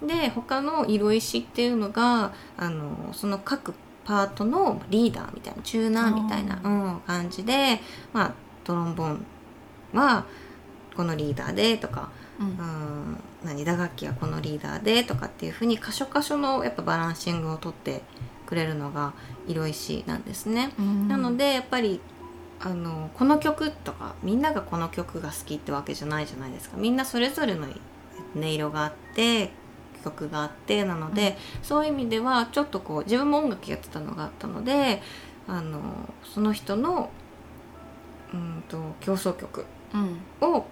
[0.00, 3.72] うんで他の色石っていうのがあのその各
[4.04, 7.80] パートのリーダーみたいなチューナーみたいな、あうん、感じで、
[8.12, 8.34] まあ、
[8.64, 9.26] トロンボーン
[9.92, 10.24] は
[10.96, 12.08] このリーダーでとか、
[12.40, 18.02] うんうん、何打楽器はこのリーダーでとかっていうふうに箇所箇所のやっぱバランシングをとって
[18.46, 19.12] くれるのが
[19.46, 20.72] 色石なんですね。
[20.80, 22.00] うんなのでやっぱり
[22.64, 26.76] あのこの曲とかみんながこの曲が好きってわけじゃないじゃないですか。
[26.76, 27.66] みんなそれぞれの
[28.36, 29.50] 音色があって
[30.04, 35.02] 曲があってなので、そういう意味ではちょっとこう自分も音楽やってたのがあったので
[35.48, 35.80] あの
[36.24, 37.10] その人の
[38.32, 40.48] うんと競争曲うん。
[40.48, 40.66] を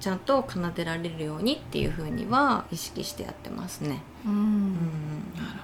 [0.00, 4.00] ちゃんと奏でられるようにっていうふうには意識してやってますね。
[4.24, 4.32] うん。
[4.32, 4.72] うん。
[5.36, 5.60] なる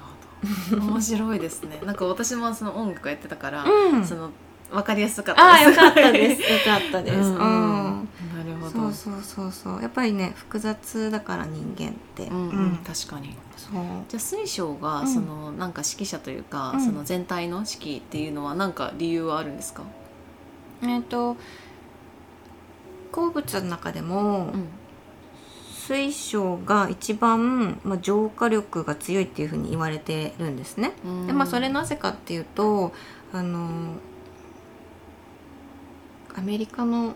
[0.71, 0.83] ほど。
[0.93, 1.81] 面白いですね。
[1.85, 4.05] なんか私もその音楽やってたから、うん。
[4.05, 4.31] その
[4.71, 5.81] 分かりやすかっあたです。
[5.81, 6.43] あよかったです。
[6.43, 7.17] よかったです。
[7.17, 7.25] うん。
[7.25, 8.09] うん。
[8.37, 8.71] なるほど。
[8.71, 9.83] そうそうそうそう。
[9.83, 12.27] やっぱりね複雑だから人間って。
[12.27, 13.37] うんうん確かに。
[13.57, 13.83] そう。
[14.09, 15.09] じゃあ水晶がうん。
[15.09, 16.85] そのなんか指揮者というか、うん。
[16.85, 19.83] その全体の指揮っていうのは何か理由はあるんですか、
[20.83, 21.37] えっ、と
[23.13, 24.69] 鉱物の中でも、うん。
[25.87, 30.93] 水晶が一番、まあ、浄化力が強いっていうふうに言われてるんですね。
[31.27, 32.95] でまあそれなぜかっていうと
[33.35, 33.97] あの
[36.37, 37.15] アメリカの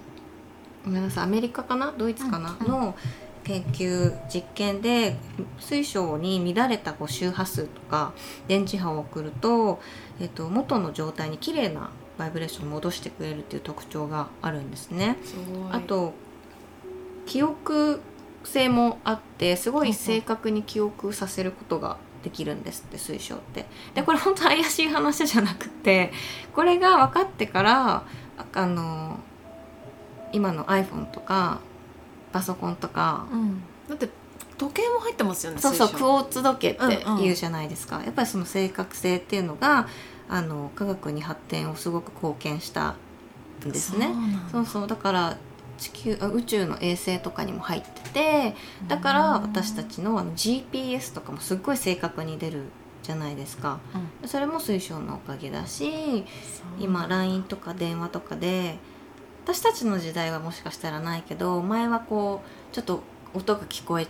[0.84, 1.92] ごめんなさいアメリカかな？
[1.96, 2.66] ドイツかな、うん。
[2.68, 2.96] の
[3.44, 5.16] 研究実験で
[5.58, 8.12] 水晶に乱れたこう周波数とか
[8.46, 9.80] 電磁波を送ると、
[10.20, 15.16] えっと、元の状態に綺麗なバイブレーションを戻してくれるっていう特徴があるんですね。
[15.24, 15.34] す
[15.70, 16.12] あと
[17.26, 18.00] 記憶
[18.44, 23.66] 性もあってすごい正確に記憶させることができるんですって水晶って。
[23.94, 26.12] でこれ本当怪しい話じゃなくて
[26.54, 28.04] これが分かってから
[28.38, 29.18] ああの
[30.32, 31.60] 今の iPhone とか
[32.32, 33.26] パソコンとか。
[33.32, 34.08] うん、だって
[34.58, 37.22] 時計も入ってますよねそうそうクォーツ時計ってうんうん。
[37.22, 39.86] 言うじゃないですか、やっぱりその正確性っていうのが
[40.28, 42.96] あの科学に発展をすごく貢献した
[43.64, 44.10] んですね。
[44.50, 45.36] そうそうだから
[45.78, 48.56] 地球あ宇宙の衛星とかにも入ってて
[48.88, 52.64] だから私たちのあの GPS とかもすっごい正確に出る
[53.08, 53.80] じゃないですか。
[54.22, 54.28] うん。
[54.28, 56.24] それも水晶のおかげだしそう。
[56.78, 58.76] 今 LINE とか電話とかで
[59.44, 63.02] 私たちの時代はもしかしたらないけど前はこうちょっと
[63.32, 64.06] 音が聞こえ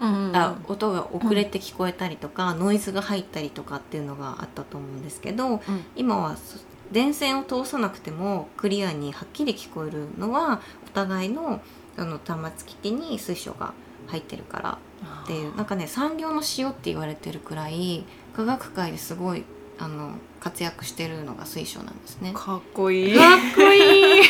[0.00, 0.32] うんうんうん。
[0.32, 5.60] た、音が遅れて聞こえたりとか、ノイズが入ったりとかっていうのがあったと思うんですけどうん。
[5.94, 6.58] 今はそ
[6.90, 11.60] 電線を通さなくてもクリアにはっきり聞こえるのはお互いの
[11.98, 13.74] あの端末機器に水晶が
[14.06, 14.78] 入ってるから
[15.24, 18.04] っていうなんかね産業の塩って言われてるくらい
[18.38, 19.42] 科学界ですごい
[19.80, 22.32] あの活躍してるのが水晶なんですね。
[22.32, 23.16] かかっこいい。
[23.16, 23.18] っ
[23.56, 24.24] こいい。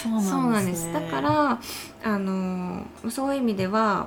[0.00, 0.90] そうなんなですね。
[0.90, 1.10] んです。
[1.10, 1.60] だから
[2.04, 4.06] あのそういう意味では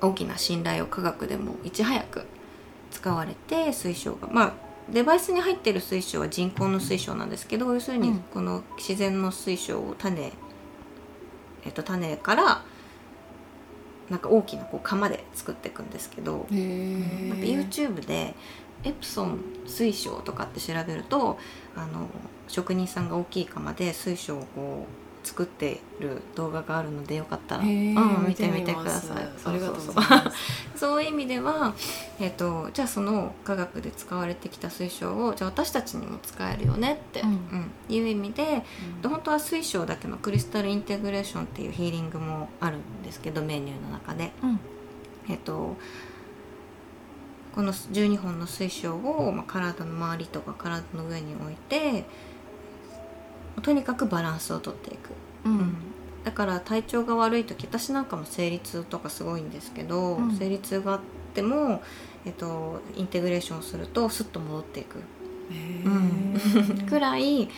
[0.00, 2.24] 大きな信頼を科学でもいち早く
[2.92, 4.52] 使われて水晶がまあ
[4.88, 10.32] デバイスに入ってる水晶は人工の水晶なんですけど要するにうんこの自然の水晶を種、
[11.64, 12.62] えっと、種から
[14.12, 18.34] なんか大きなこう釜で作っていくんですけど、へえなんか YouTube で
[18.84, 21.38] エプソン水晶とかって調べると
[21.74, 22.06] あの
[22.46, 29.28] 職人さんが大きい釜で水晶をこう作ってる動画があるのでよかったら、うん、見てみてください。
[29.38, 30.32] そうそうますそう
[30.76, 31.74] そういう意味では、
[32.18, 37.28] えっとじゃあその科学で使われてきた水晶をじゃあ私たちにも使えるよねって、うん。
[37.28, 38.64] うんいう意味で
[39.02, 44.32] 本当は水晶だけのクリスタルインテグレーションっていうヒーリングもあるんですけどメニューの中で。
[44.42, 44.60] うん。
[45.28, 45.76] えっと、
[47.54, 52.04] この12本の水晶を、まあ、体の周りとか体の上に置いて
[53.60, 55.10] とにかくバランスをとっていく、
[55.44, 55.92] うん
[56.24, 60.36] だから体調が悪い時私なんかも生理痛とかすごいんですけど、うん。
[60.36, 61.00] 生理痛があっ
[61.34, 61.82] ても、
[62.24, 64.98] えっと、インテグレーションするとスッと戻っていく。
[64.98, 66.36] へうん。
[66.80, 67.48] え くらい、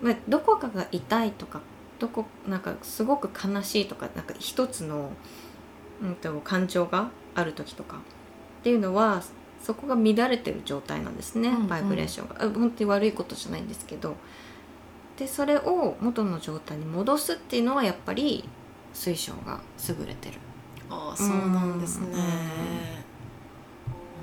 [0.00, 1.60] まあ、どこかが痛いとか
[1.98, 5.10] どこなんかすごく悲しいとかなんか一つの、
[6.02, 8.00] うん、と感情がある時とかっ
[8.64, 9.22] ていうのは
[9.62, 12.36] そこが乱れてる状態なんですね、バイブレーションが。
[12.44, 14.16] あ本当に悪いことじゃないんですけど
[15.18, 18.48] でそれを元の状態に戻すっていうのはやっぱり
[18.92, 20.38] 水晶が優れてる。
[20.90, 22.06] ああそうなんですね。
[22.08, 22.14] うん。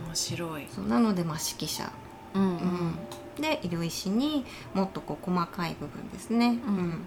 [0.07, 0.67] 面白い。
[0.73, 1.91] そうなのでまあ指揮者
[2.35, 2.43] うん。
[2.43, 2.95] うん。
[3.39, 7.01] で医療医師にもっとこう細かい部分ですね、うん。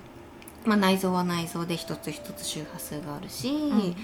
[0.64, 3.94] まあ、内臓は内臓で一つ一つ周波数があるし、うん。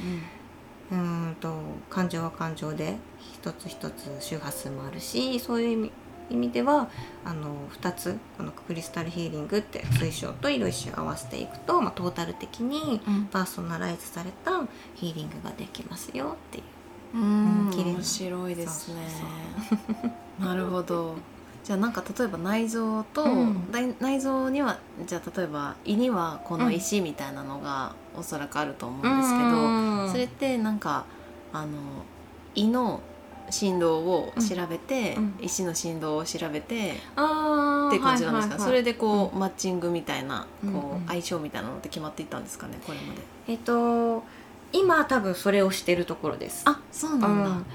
[0.90, 1.54] うーんと
[1.88, 2.96] 感情は感情で
[3.32, 5.92] 一つ一つ周波数もあるしそういう意味
[6.30, 6.88] 意味では
[7.24, 13.24] あの2つこのクリスタルヒーリングって水晶と医療医師を合わせていくと、まあ、トータル的にうん。
[13.30, 14.52] パーソナライズされた
[14.94, 16.64] ヒーリングができますよっていう。
[17.14, 17.70] うん。
[17.70, 19.06] 面白いですね。
[20.38, 21.16] なるほど。
[21.62, 23.68] じゃあなんか例えば内臓と、うん。
[23.70, 30.10] 内内臓にはじゃあ例えば胃にはこの石みたいなのがおそらくあると思うんですけど、うん。
[30.10, 31.04] それってなんか
[31.52, 31.68] あの
[32.54, 33.00] 胃の
[33.50, 41.06] 振動を調べて、うん石の振動を調べてあーっていう感じなんですか、はいはいはいそれでこう、マッチングみたいなこう、うんうん。
[41.06, 42.78] 相性みたいなのって決まっていったんですかね？
[42.86, 43.20] これまで。
[43.48, 44.22] えっと
[44.72, 46.62] 今多分それをしてるところです。
[46.66, 47.66] あそうなんだ、うん。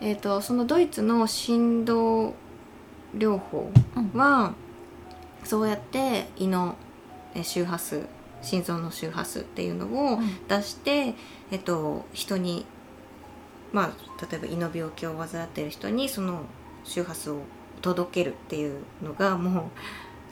[0.00, 2.34] えー、とそのドイツの振動
[3.16, 4.10] 療法うん。
[4.18, 4.52] は、
[5.44, 6.76] そうやって胃の
[7.34, 8.02] えー周波数
[8.42, 10.46] 心臓の周波数っていうのをうん。
[10.48, 11.14] 出して、
[11.50, 12.66] えっと、人に
[13.72, 16.42] まあ例えば胃の病気を患っている人にその
[16.84, 17.42] 周波数を
[17.80, 19.70] 届けるっていうのがも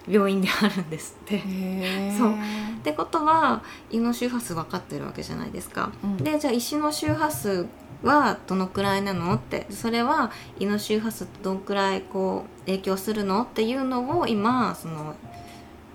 [0.08, 1.38] う病院であるんですって。
[2.16, 2.32] そう。
[2.32, 5.90] ってことは胃の周波数分かってるわけじゃないですか。
[6.02, 6.16] うん。
[6.16, 7.66] でじゃあ石の周波数
[8.02, 9.66] はどのくらいなのって。
[9.70, 15.14] それは胃の周波数ってどのくらいこう影響するのっていうのを今その、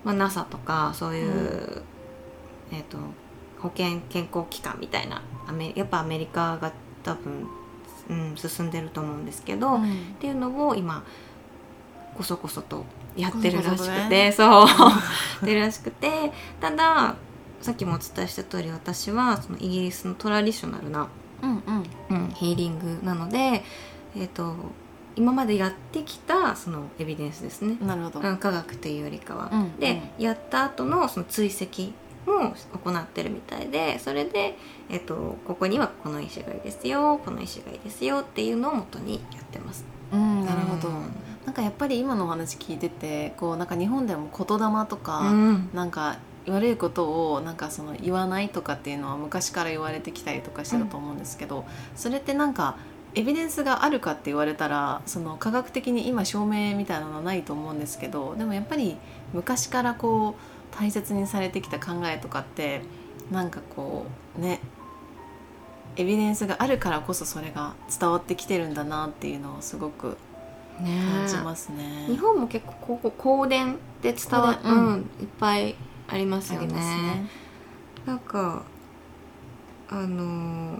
[0.04, 1.82] まあ、NASA とかそういう、
[2.70, 2.98] えっ、と
[3.58, 5.22] 保健健康機関みたいな
[5.74, 6.72] やっぱアメリカが
[7.06, 7.46] 多分、
[8.10, 10.16] うん、進んでると思うんですけど、っうん。
[10.18, 11.04] ていうのを今
[12.16, 12.84] こそこそと
[13.16, 14.66] やってるらしくて、ねそう。
[15.46, 17.14] てるらしくてただ
[17.62, 21.08] さっきもお伝えした通り私はそのイギリスのトラディショナルな、
[21.42, 21.62] うん
[22.10, 22.16] うん。
[22.16, 23.64] うん、ヒーリングなので、
[24.16, 24.54] えー、と
[25.14, 29.50] 今までやってきたそのエビデンスですね、なるほど、うん科学というよりかは。
[29.52, 29.76] うん。
[29.78, 31.92] で、やった後のその追跡
[32.26, 32.54] も
[32.84, 34.56] 行ってるみたいでそれで、
[34.90, 39.84] えっとここにはこの石がいいですよこの石がいいですよっていうのを元にやってます。
[40.12, 40.44] うん。
[40.44, 41.06] なるほど、うん
[41.46, 45.70] なんかやっぱり今のお話聞いててこうなんか日本でも言霊とか、うん。
[45.72, 46.18] なんか
[46.48, 51.64] 悪いことをなんかその言わないとかっていうのは昔から言われてきたりとかしてたと思うんですけど、
[51.94, 52.76] それってなんか
[53.14, 58.96] エビデンスがあるかって言われたらその科学的に今証明みたいなのはないと思うんですけどでもやっぱり
[59.32, 62.82] 昔からこう大切にされてきた考えとかって
[63.30, 64.06] なんかこ
[64.38, 64.60] うね
[65.96, 70.18] エビデンスがあるからこそそれが伝わってきてるんだなっていうのをすごく
[70.80, 72.04] ね感じますね。
[72.06, 75.74] 日本も結構ここ香典で伝わうんうん、いっぱい
[76.06, 76.74] ありますよね。
[76.74, 77.26] ね。
[78.04, 78.62] なんか
[79.88, 80.76] あのー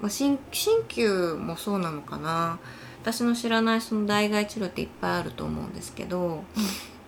[0.00, 2.58] まあ、鍼鍼灸もそうなのかな
[3.02, 6.42] 私の知らないその代替治療っていっぱいあると思うんですけど、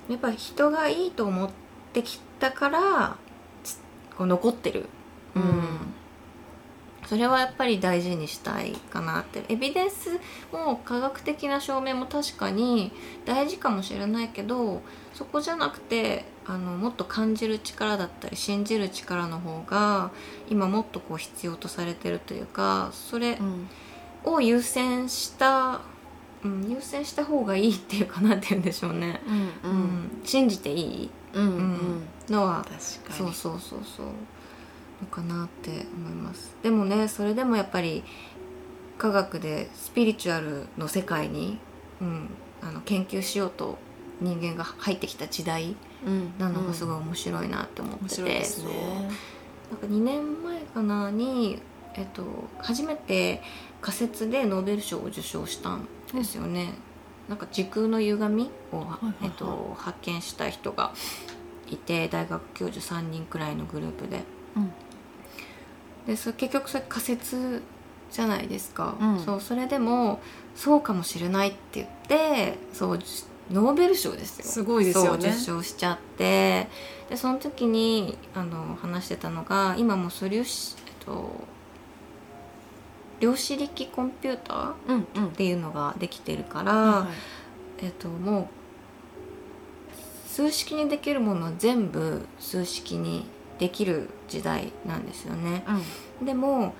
[0.09, 1.70] やっぱ人がいいと思って
[2.03, 3.17] きたから
[3.63, 3.79] つ
[4.17, 4.87] こう残ってる、
[5.35, 5.45] うん。
[7.07, 9.43] それはやっぱり大事にしたいかなって。
[9.49, 10.11] エビデンス
[10.53, 12.93] も科学的な証明も確かに
[13.25, 14.83] 大事かもしれないけど
[15.13, 20.11] そこじゃなくてあのもっと感じる力だったり信じる力の方が
[20.49, 23.69] 今もっとこう必要とされてるというかそれうん。
[24.23, 25.81] を優先した、
[26.45, 29.23] うん、優先した方がいいっていうかなっていうんでしょうね、
[29.65, 30.21] うんうん。
[30.25, 32.79] 信じていいうんうんうんのは確かに。
[33.15, 34.07] そうそうそうそう。
[35.01, 36.55] のかなって思います。
[36.63, 38.05] でもねそれでもやっぱり
[38.99, 41.59] 科学でスピリチュアルの世界に、
[42.01, 42.29] うん、
[42.61, 43.79] あの研究しようと
[44.21, 45.75] 人間が入ってきた時代
[46.07, 49.09] うんなのがすごいい面白いなって思ってて、そうね。
[49.71, 51.61] なんか2年前かなに、
[51.95, 52.25] えっと、
[52.59, 53.43] 初めて
[53.81, 56.73] 仮説でノーベル賞を受賞したんですよね。
[57.31, 58.85] なんか時空の歪みを、
[59.23, 60.93] えっと、発見した人が
[61.69, 64.25] いて大学教授3人くらいのグループで。
[64.57, 64.73] うん。
[66.09, 67.63] でそれ結局それ仮説
[68.11, 69.21] じゃないですか、うん。
[69.21, 70.19] そうそれでも
[70.57, 72.99] そうかもしれないって言ってそう
[73.53, 74.45] ノーベル賞ですよ。
[74.45, 75.29] すごいですよね。
[75.29, 76.67] 受賞しちゃって。
[77.09, 81.31] でその時にあの話してたのが今もう素粒子えっと
[83.21, 87.09] 量子力コンピューターっていうのができてるから、はい
[87.83, 88.47] えっともう
[90.29, 93.27] 数式にできるものは全部数式に
[93.59, 95.65] できる時代なんですよね。
[96.21, 96.75] うんでも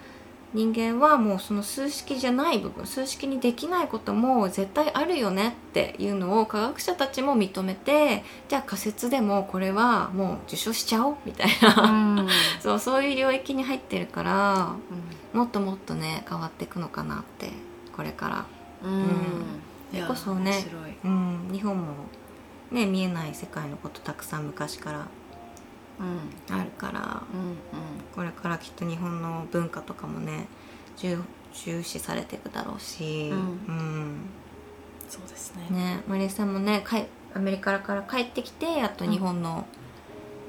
[0.53, 12.29] 人間はもうその数式じゃない部分数式にできないことも絶対あるよねっていうのを科学者たちも認めてじゃあ仮説でもこれはもう受賞しちゃおうみたいな、うん。
[12.61, 14.75] そうそういう領域に入ってるから
[15.33, 17.51] もっともっとね変わっていくのかなって
[17.97, 18.45] これから、
[18.83, 19.07] うん。
[19.93, 20.53] いやこそね
[21.05, 21.87] うん、日本も
[22.71, 25.07] ね見えない世界のことたくさん昔から
[26.01, 27.23] うんあるから。
[27.33, 27.57] うん
[28.15, 30.47] これからきっと日本の文化とかもね
[30.97, 31.23] 重
[31.55, 33.39] 重視されていくだろうし、うん。
[33.39, 34.21] うん。
[35.09, 35.67] そうですね。
[35.71, 39.67] ねマリエさんもねかいアメリカから帰ってきてやっと日本の、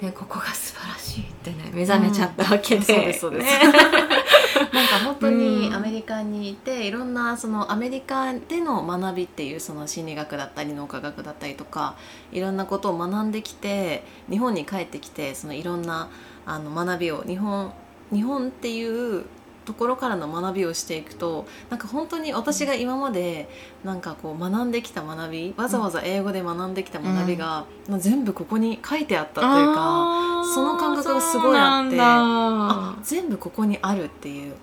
[0.01, 3.45] ね、ここが素晴らしいってね目覚めちゃったわけで、うんそうですそうです。
[3.45, 3.59] ね。
[4.73, 5.73] なんか本当にうん。
[5.75, 11.95] アメリカにいていろんなそのアメリカでの学びっていうその心理学だったり脳科学だったりとか
[12.31, 16.09] いろんなことを学んできて日本に帰ってきてそのいろんな
[16.47, 17.71] あの学びを日本
[18.11, 19.25] 日本っていう
[19.65, 23.47] ところからの学びをしていくとなんか本当に私が今まで
[23.83, 34.53] なんかこう学んできた学びわざわざ英語で学んできた学びが、もう全部ここに書いてあったというか、その感覚がすごいあってあ全部ここにあるっていう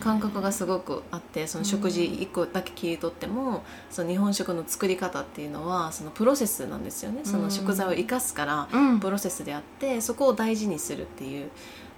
[0.00, 9.00] 感覚がすごくあってその食事1個だけ切り取っても、その日本食の作り方っていうのはそのプロセスなんですよね、その食材を生かすからうん。
[9.00, 11.50] プロセスであってそこを大事にするっていう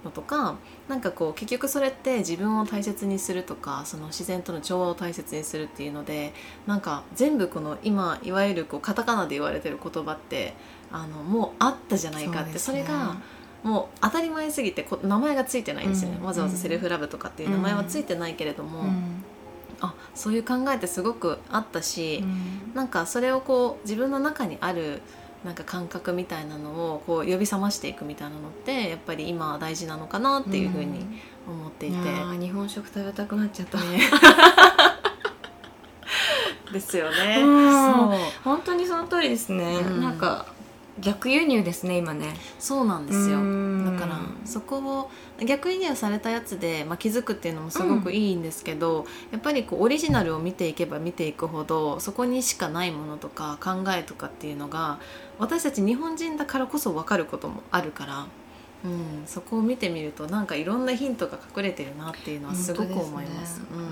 [0.03, 6.33] のとかなんかこう結局それって自分を大切にするとかその自然との調和を大切にするっていうので
[6.67, 10.53] なんか全部この今いわゆるこうカタカナで言われてる言葉って
[10.91, 12.79] あのもうあったじゃないかってそ,、ね。
[12.79, 13.17] れが
[13.63, 19.23] もう当たり前すぎてこ名前がついてないんですよね、うんわざわざセルフラブとかっていう名前はついてないけれども、うん。
[19.81, 22.73] あそういう考えってすごくあったし、うん。
[22.73, 25.01] なんかそれをこう自分の中にある
[25.43, 31.05] なんか感覚みたいなのをこう呼び覚ましていくみたいなのってやっぱり今大事なのかなっていうふうに
[31.47, 34.01] 思っていて、いやー日本食食べたくなっちゃった、ね。
[36.71, 37.41] ですよね。
[37.41, 37.71] うん。
[37.71, 38.19] そう。
[38.43, 40.01] 本当にその通りですね、うん。
[40.01, 40.45] なんか
[41.01, 42.33] 逆輸入ですね今ね。
[42.59, 43.39] そうなんですよ。
[43.39, 43.85] うん。
[43.85, 45.11] だからそこを
[45.45, 54.99] 逆輸入されたやつで、まあ、気づくっていうのもすごくいいんですけど、やっぱりこうオリジナルを見ていけば見ていくほどそこにしかないものとか考えとかっていうのが
[55.37, 58.27] 私たち日本人だからこそ分かることもあるから、
[58.83, 63.55] うん、そこを見てみるとなんかいろんなヒントが隠れてるなっていうのはすごく思います。
[63.55, 63.87] すね,、うん、本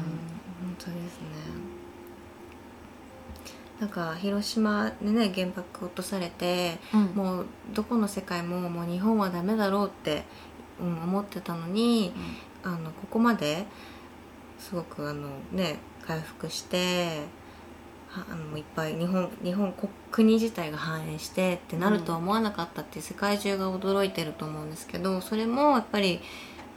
[0.77, 1.27] 当ですね
[3.79, 7.01] なんか広島でね原爆落とされてうん。
[7.15, 10.23] もうどこの世界ももう日本はダメだろうって、
[10.79, 12.13] うん、思ってたのに
[12.63, 13.65] あのここまで
[14.59, 17.21] すごくあのね回復して
[18.09, 26.21] はあのいっぱい日本日本国国自体が繁栄してってなるとは思わなかったって世界中が驚いてると思うんですけどそれもやっぱり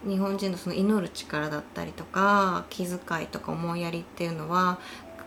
[0.07, 4.79] 日本人のその祈る力だったりとか気遣いとか思いやりっていうのは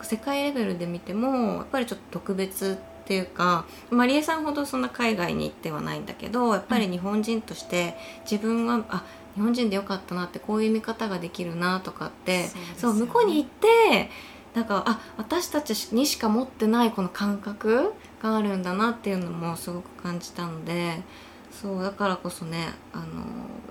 [0.04, 7.96] 世界レベルで見てもやっぱりちょっと特別っていうかマリエさんほどそんな海外に行ってはないんだけどやっぱり日本人として
[8.30, 9.04] 自分はあ
[9.36, 14.10] 日本人でよかったなってこういう見方ができるなとかってそうねそう向こうに行って
[14.54, 21.02] なんかあ私たちにしか持ってないこの感覚があるんだなっていうのもすごく感じたので
[21.52, 23.06] そうだからこそねあの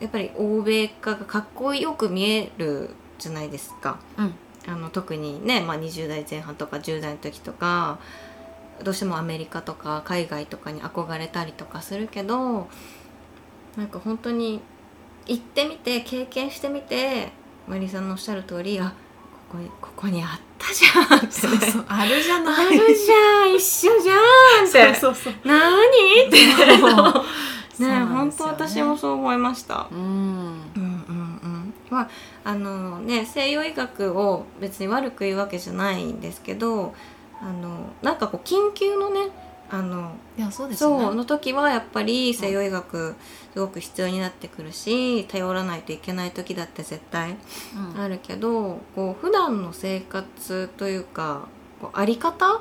[0.00, 3.98] やっぱり欧米化がかっこよく見えるじゃないですか。
[4.18, 4.34] うん
[4.66, 7.98] あの特にね、まあ、20代前半とか10代の時とか
[8.82, 12.68] どうしてもアメリカとか海外とかに憧れたりとかするけど
[13.76, 14.60] なんか本当に
[15.26, 17.32] 行ってみて経験してみて
[17.66, 18.92] マリさんのおっしゃる通りあ
[19.50, 21.26] ここにここにあったじゃんって。
[21.26, 22.78] ねそうそうあるじゃあない。
[22.78, 24.16] るじゃん一緒じゃん
[24.68, 24.94] って。
[24.98, 25.34] そうそうそう。
[25.44, 25.58] 何
[26.26, 26.38] って
[27.76, 27.86] そう。
[27.86, 28.00] ね。
[28.04, 29.86] 本当私もそう思いました。
[29.90, 29.98] うん。
[29.98, 31.74] うんうんうん。
[31.90, 32.08] まあ
[32.45, 36.95] あのね西洋医学を別に悪く言うわけじゃないんですけど
[37.40, 39.30] あのなんかこう緊急のね
[39.70, 41.05] あのいやそうですよね。
[41.05, 43.14] そうの時はやっぱり西洋医学
[43.55, 47.36] すごく必要になってくるし頼らないといけない時だって絶対
[47.95, 48.01] うん。
[48.01, 51.49] あるけどこう普段の生活というか
[51.80, 52.61] こうあり方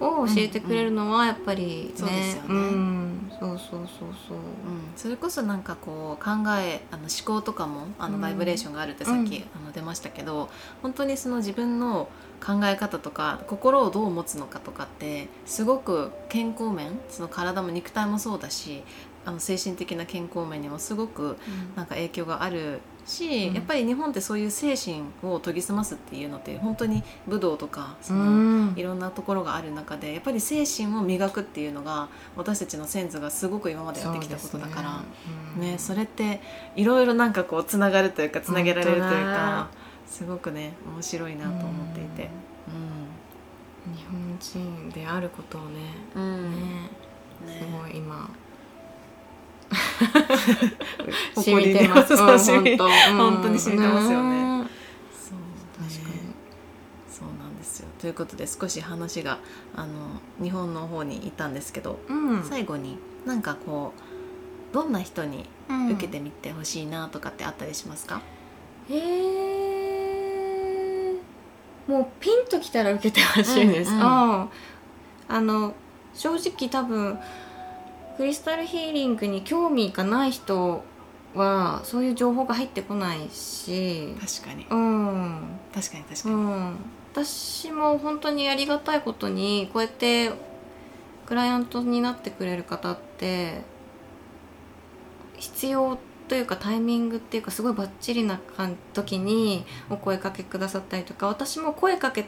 [0.00, 2.48] を教えてくれるのはやっぱりね、そうですよね。
[2.48, 3.88] うん、そうそうそう
[4.28, 4.36] そう。
[4.36, 4.42] うん、
[4.96, 8.20] それこそなんかこう考えあの思考とかもあのうん。
[8.20, 9.42] バイブレーションがあるってさっき、うん。
[9.62, 10.48] あの出ましたけど
[10.82, 12.08] 本当にその自分の
[12.44, 18.82] 考え方とか心をどう持つのかとかってすごく健康面その体も肉体もそうだし
[19.24, 21.36] あの精神的な健康面にもすごく
[21.74, 23.54] なんか影響があるし、うん。
[23.54, 28.24] やっぱり日本ってそういう精神を研ぎ澄ますっていうのって本当に武道とかその、う
[28.70, 28.74] ん。
[28.76, 35.02] いろんなところがある中でやっぱり精神を磨くっていうのが私たちの先祖がすごく今までやってきたことだから
[35.54, 35.72] そね。
[35.72, 36.40] ねそれって
[36.74, 39.68] いろいろなんかこうつながるというかつなげられるというかだ
[40.06, 42.28] すごくね面白いなと思っていて。
[43.94, 45.78] 日本人であることをね
[46.16, 46.90] ね
[47.46, 48.28] すごい今
[51.34, 52.12] 誇染りにみてます。
[52.12, 53.48] うんそう染み本当。
[53.48, 54.46] に染みてますよね。
[57.98, 59.38] ということで少し話が
[59.74, 62.44] あの日本の方に行ったんですけど、うん。
[62.44, 65.88] 最後になんかこうどんな人にうん。
[65.90, 68.20] 受けてみてほしいなとかってあったりしますか、
[68.88, 73.90] えー、もうピンときたら受けてほしいです。
[73.90, 74.02] ううんん。
[74.02, 74.06] う
[74.44, 74.48] ん。
[75.28, 75.74] あの
[76.14, 77.18] 正直多分
[78.16, 80.82] クリスタルヒーリングに興味がない人
[81.34, 84.66] はそういう情報が入ってこないし、確かに。
[84.70, 85.42] うん、
[85.74, 86.76] 確かに確かに、うん、
[87.12, 90.32] 私も本当にありがたいことにこうやって
[91.26, 93.62] クライアントになってくれる方って
[95.36, 95.98] 必要
[96.28, 98.40] というかタイミングっていうかすごいバッチリな
[98.94, 102.24] 時にお声かけくださったりとか私も声かけ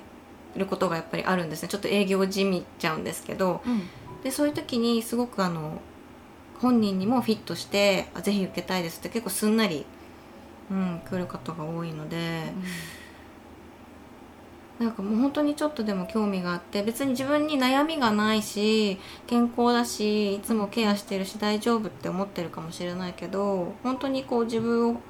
[0.57, 1.68] ることがやっぱりあるんですね。
[1.68, 3.62] ちょっと営業地味ちゃうんですけど
[4.23, 5.81] でそういう時にすごくあの
[6.61, 9.87] 本人にもフィットして「あぜひ受けたいです」って結構すんなり、
[10.71, 12.53] うん、来る方が多いので。
[14.79, 25.01] なんかもう本当にちょっとでも興味があって別に自分に悩みがないし健康だしいつもケアしてるし大丈夫って思ってるかもしれないけど本当にこう自分を、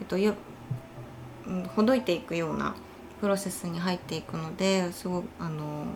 [0.00, 0.34] えっと、よ
[1.48, 2.76] うん、ほどいていくような
[3.20, 5.86] プロセスに入っていくのですごくあの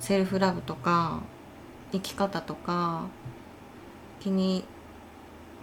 [0.00, 1.20] セルフラブとか
[1.92, 3.06] 生き方とか
[4.20, 4.64] 気に、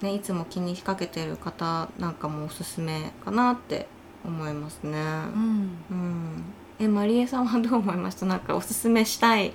[0.01, 3.87] ね、いつも気にかけてる方なんかもおすすめかなって
[4.25, 4.91] 思いますね。
[4.91, 4.95] う
[5.37, 6.43] ん、うん、
[6.79, 8.25] えマリエさんはどう思いました？
[8.25, 9.53] なんかおすすめしたい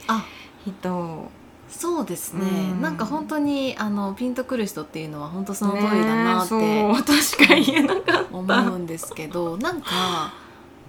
[0.67, 1.31] 人。
[1.69, 8.37] そうですね、うん、なんか本当にあのピンとくる人っていうのは本当その通りだなって、ね、確かに言えなかった。
[8.37, 10.33] 思うんですけどなんか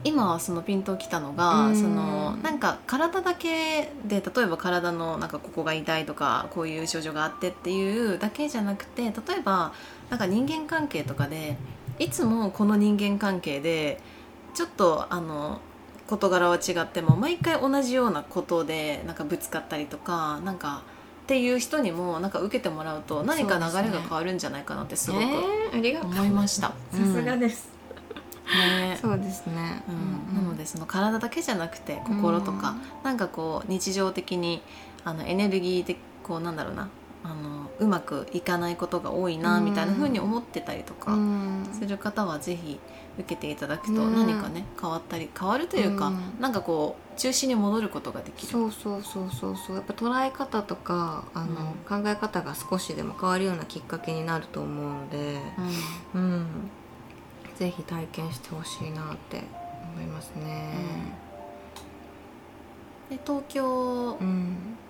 [0.03, 9.73] 今そのピンときたのが、うん、そのなんか体だけで例えば体のなんかここが痛いとかこういう症状があってっていうだけじゃなくて例えば
[10.09, 11.57] なんか人間関係とかで
[11.99, 13.99] いつもこの人間関係で
[14.53, 15.59] ちょっとあの
[16.07, 20.83] 事柄は違っても毎回同じようなことでなんかぶつかったりとかなんか
[21.23, 26.69] っていう人にもなんか受けてもらうと何か流れが変わるんじゃないかなってすごく思いました。
[26.69, 26.75] さ
[27.05, 27.69] すがです、
[28.47, 29.91] ね、そうですね、う
[30.33, 34.61] ん、なのでその体だけじゃなくて心とか、うん、なんかこう日常的に
[35.03, 36.89] あのエネルギーでこうなんだろうな
[37.23, 41.17] あのうまくいかないことが多いなみたいなふうに思ってたりとか
[41.73, 42.79] する方はぜひ
[43.19, 48.51] 受けていただくと何かね変わったり変わるというか、うん、なんかこう中心に戻ることができる。
[48.51, 49.75] そうそうそうそうそう。
[49.75, 55.39] やっぱ捉え方とかあの、うん、考え方が少しでも変わるようなきっかけになると思うので、
[56.13, 56.45] うん、うん、
[57.57, 59.41] ぜひ体験してほしいなって
[59.95, 60.73] 思いますね。
[63.09, 64.17] で東京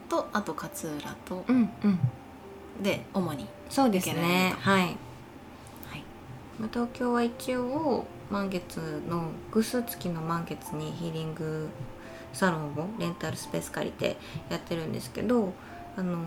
[0.10, 2.00] と、あと勝浦と、うんうん、
[2.82, 4.54] で主にそうですね。
[4.60, 4.96] はい、はい。
[6.60, 11.70] まあ、東京は一応満月の偶数月の満月にヒーリング
[12.34, 14.18] サロンをレンタルスペース借りて
[14.50, 15.54] やってるんですけど
[15.96, 16.18] あの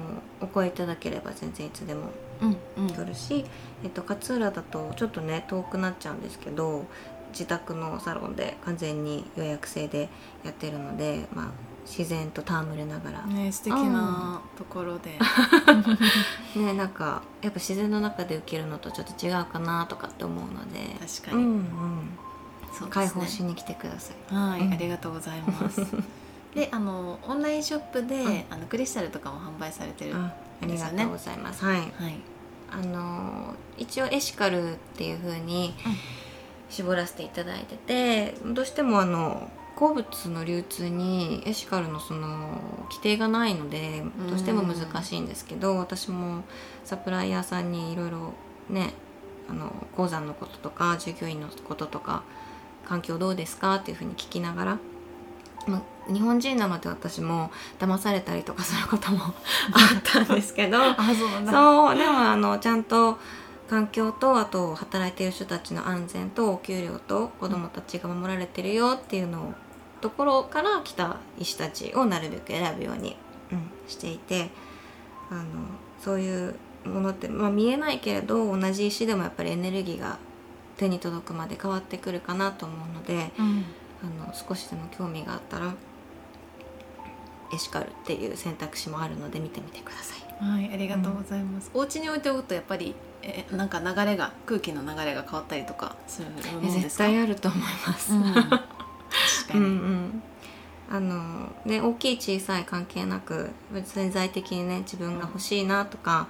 [0.40, 2.10] お声いただければ全然いつでも
[2.40, 3.40] 来るし、うん。
[3.40, 3.46] うん、
[3.84, 6.86] えっと、勝浦だとちょっとね遠くなっちゃうんですけど
[7.32, 10.08] 自宅のサロンで完全に予約制で
[10.44, 11.50] やってるので、まあ、
[11.86, 13.26] 自然と戯れながら。
[13.26, 15.18] ね素敵なところで。
[16.56, 20.96] ねなんかやっぱ自然の中で受けるのとちょっと違うかなとかって思うので。
[21.00, 22.18] 確かに、うんうん。
[22.72, 24.34] そう、ね、解放しに来てください。
[24.34, 25.86] はい、うん、ありがとうございます。
[26.54, 30.30] であのオンラインショップで、うん、あのクリスタルとかも販売されてるん
[30.62, 30.88] ですよね。
[30.88, 31.64] ありがとうございます。
[31.64, 32.20] はい、はい、
[32.72, 35.74] あの一応エシカルっていうふうに
[36.68, 42.60] 絞らせていただいててどうしてもあの鉱物の流通にエシカルのその
[42.90, 46.44] 規定がないのでどうしても難しいんですけど、私も
[46.84, 48.34] サプライヤーさんにいろいろ
[48.68, 48.92] ね
[49.48, 52.24] あの鉱山のこととか従業員のこととか
[52.84, 54.78] 環境どうですかっていうふうに聞きながら、
[55.66, 59.32] ま日本人なので私も騙されたりとかすることも あっ
[60.02, 60.78] たんですけど
[61.50, 63.18] そうでもあのちゃんと
[63.68, 69.54] 環境とあと働いている人たちの安全とお給料と子どもたちが守られてるよっていうのを
[70.00, 73.16] ところから来た石たちをなるべく選ぶように、
[73.52, 74.50] うん、していて
[75.30, 75.42] あの
[76.00, 80.18] そういうものって、まあ、見えないけれど同じ石でもやっぱりエネルギーが
[80.76, 83.64] 手に届くまで変わってくるかなと思うので、うん、
[84.02, 85.74] あの少しでも興味があったら
[87.52, 90.44] エシカルっていう選択肢もあるので見てみてください。
[90.44, 91.70] はいありがとうございます。
[91.74, 96.80] うん、お家に置いておくとやっぱりえなんか流れが空気の流れが変わったりとかするものですか？
[96.82, 98.12] 絶対あると思います。
[98.12, 100.22] うんかに、うんうん
[100.88, 103.50] あのね、大きい小さい関係なく
[103.84, 106.28] 潜在的にね自分が欲しいなとか、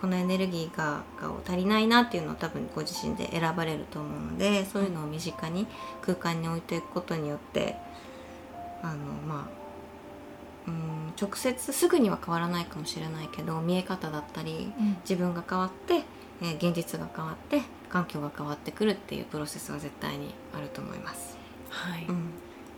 [0.00, 5.66] このエネルギーがが足りないなっていうのを多分ご自身で選ばれると思うのでそういうのを身近に
[6.00, 7.76] 空間に置いていくことによって
[8.82, 8.96] あの
[9.28, 9.59] まあ
[10.66, 16.02] うん直接すぐには変わらないかもしれないけど見え方だったり、うん、自分が変わって、
[16.42, 21.36] えー、現実が変わって環境が変わってくるっていうプロセスは絶対にあると思います。
[21.68, 22.30] はい、うん。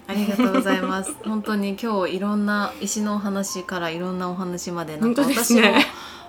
[0.07, 1.15] ありがとうございます。
[1.25, 5.61] 本当に今日いろんな石のお話からいろんなお話までなんか私も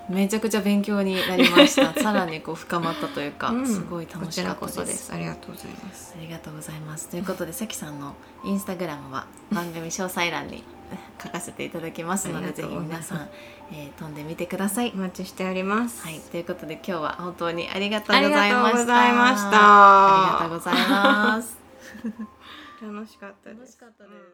[0.10, 1.94] めちゃくちゃ勉強になりました。
[2.02, 3.68] さらにこう深まったというか、うん。
[3.68, 5.06] すごい楽しかったです。
[5.06, 6.16] すありがとうございます。
[6.18, 7.10] ありがとうございます。
[7.10, 10.64] ということで関さんのインスタグラムは番組詳細欄に
[11.22, 13.30] 書かせていただきますのでぜひ皆さん、
[13.72, 14.92] えー飛んでみてください。
[14.94, 16.04] お待ちしております。
[16.04, 18.60] はい、ということで今日は本当にありがとうございました。
[18.60, 19.50] がとうございました。
[19.52, 21.58] ありがとうございます。
[22.82, 23.78] 楽しかったです。
[23.78, 24.33] かったです。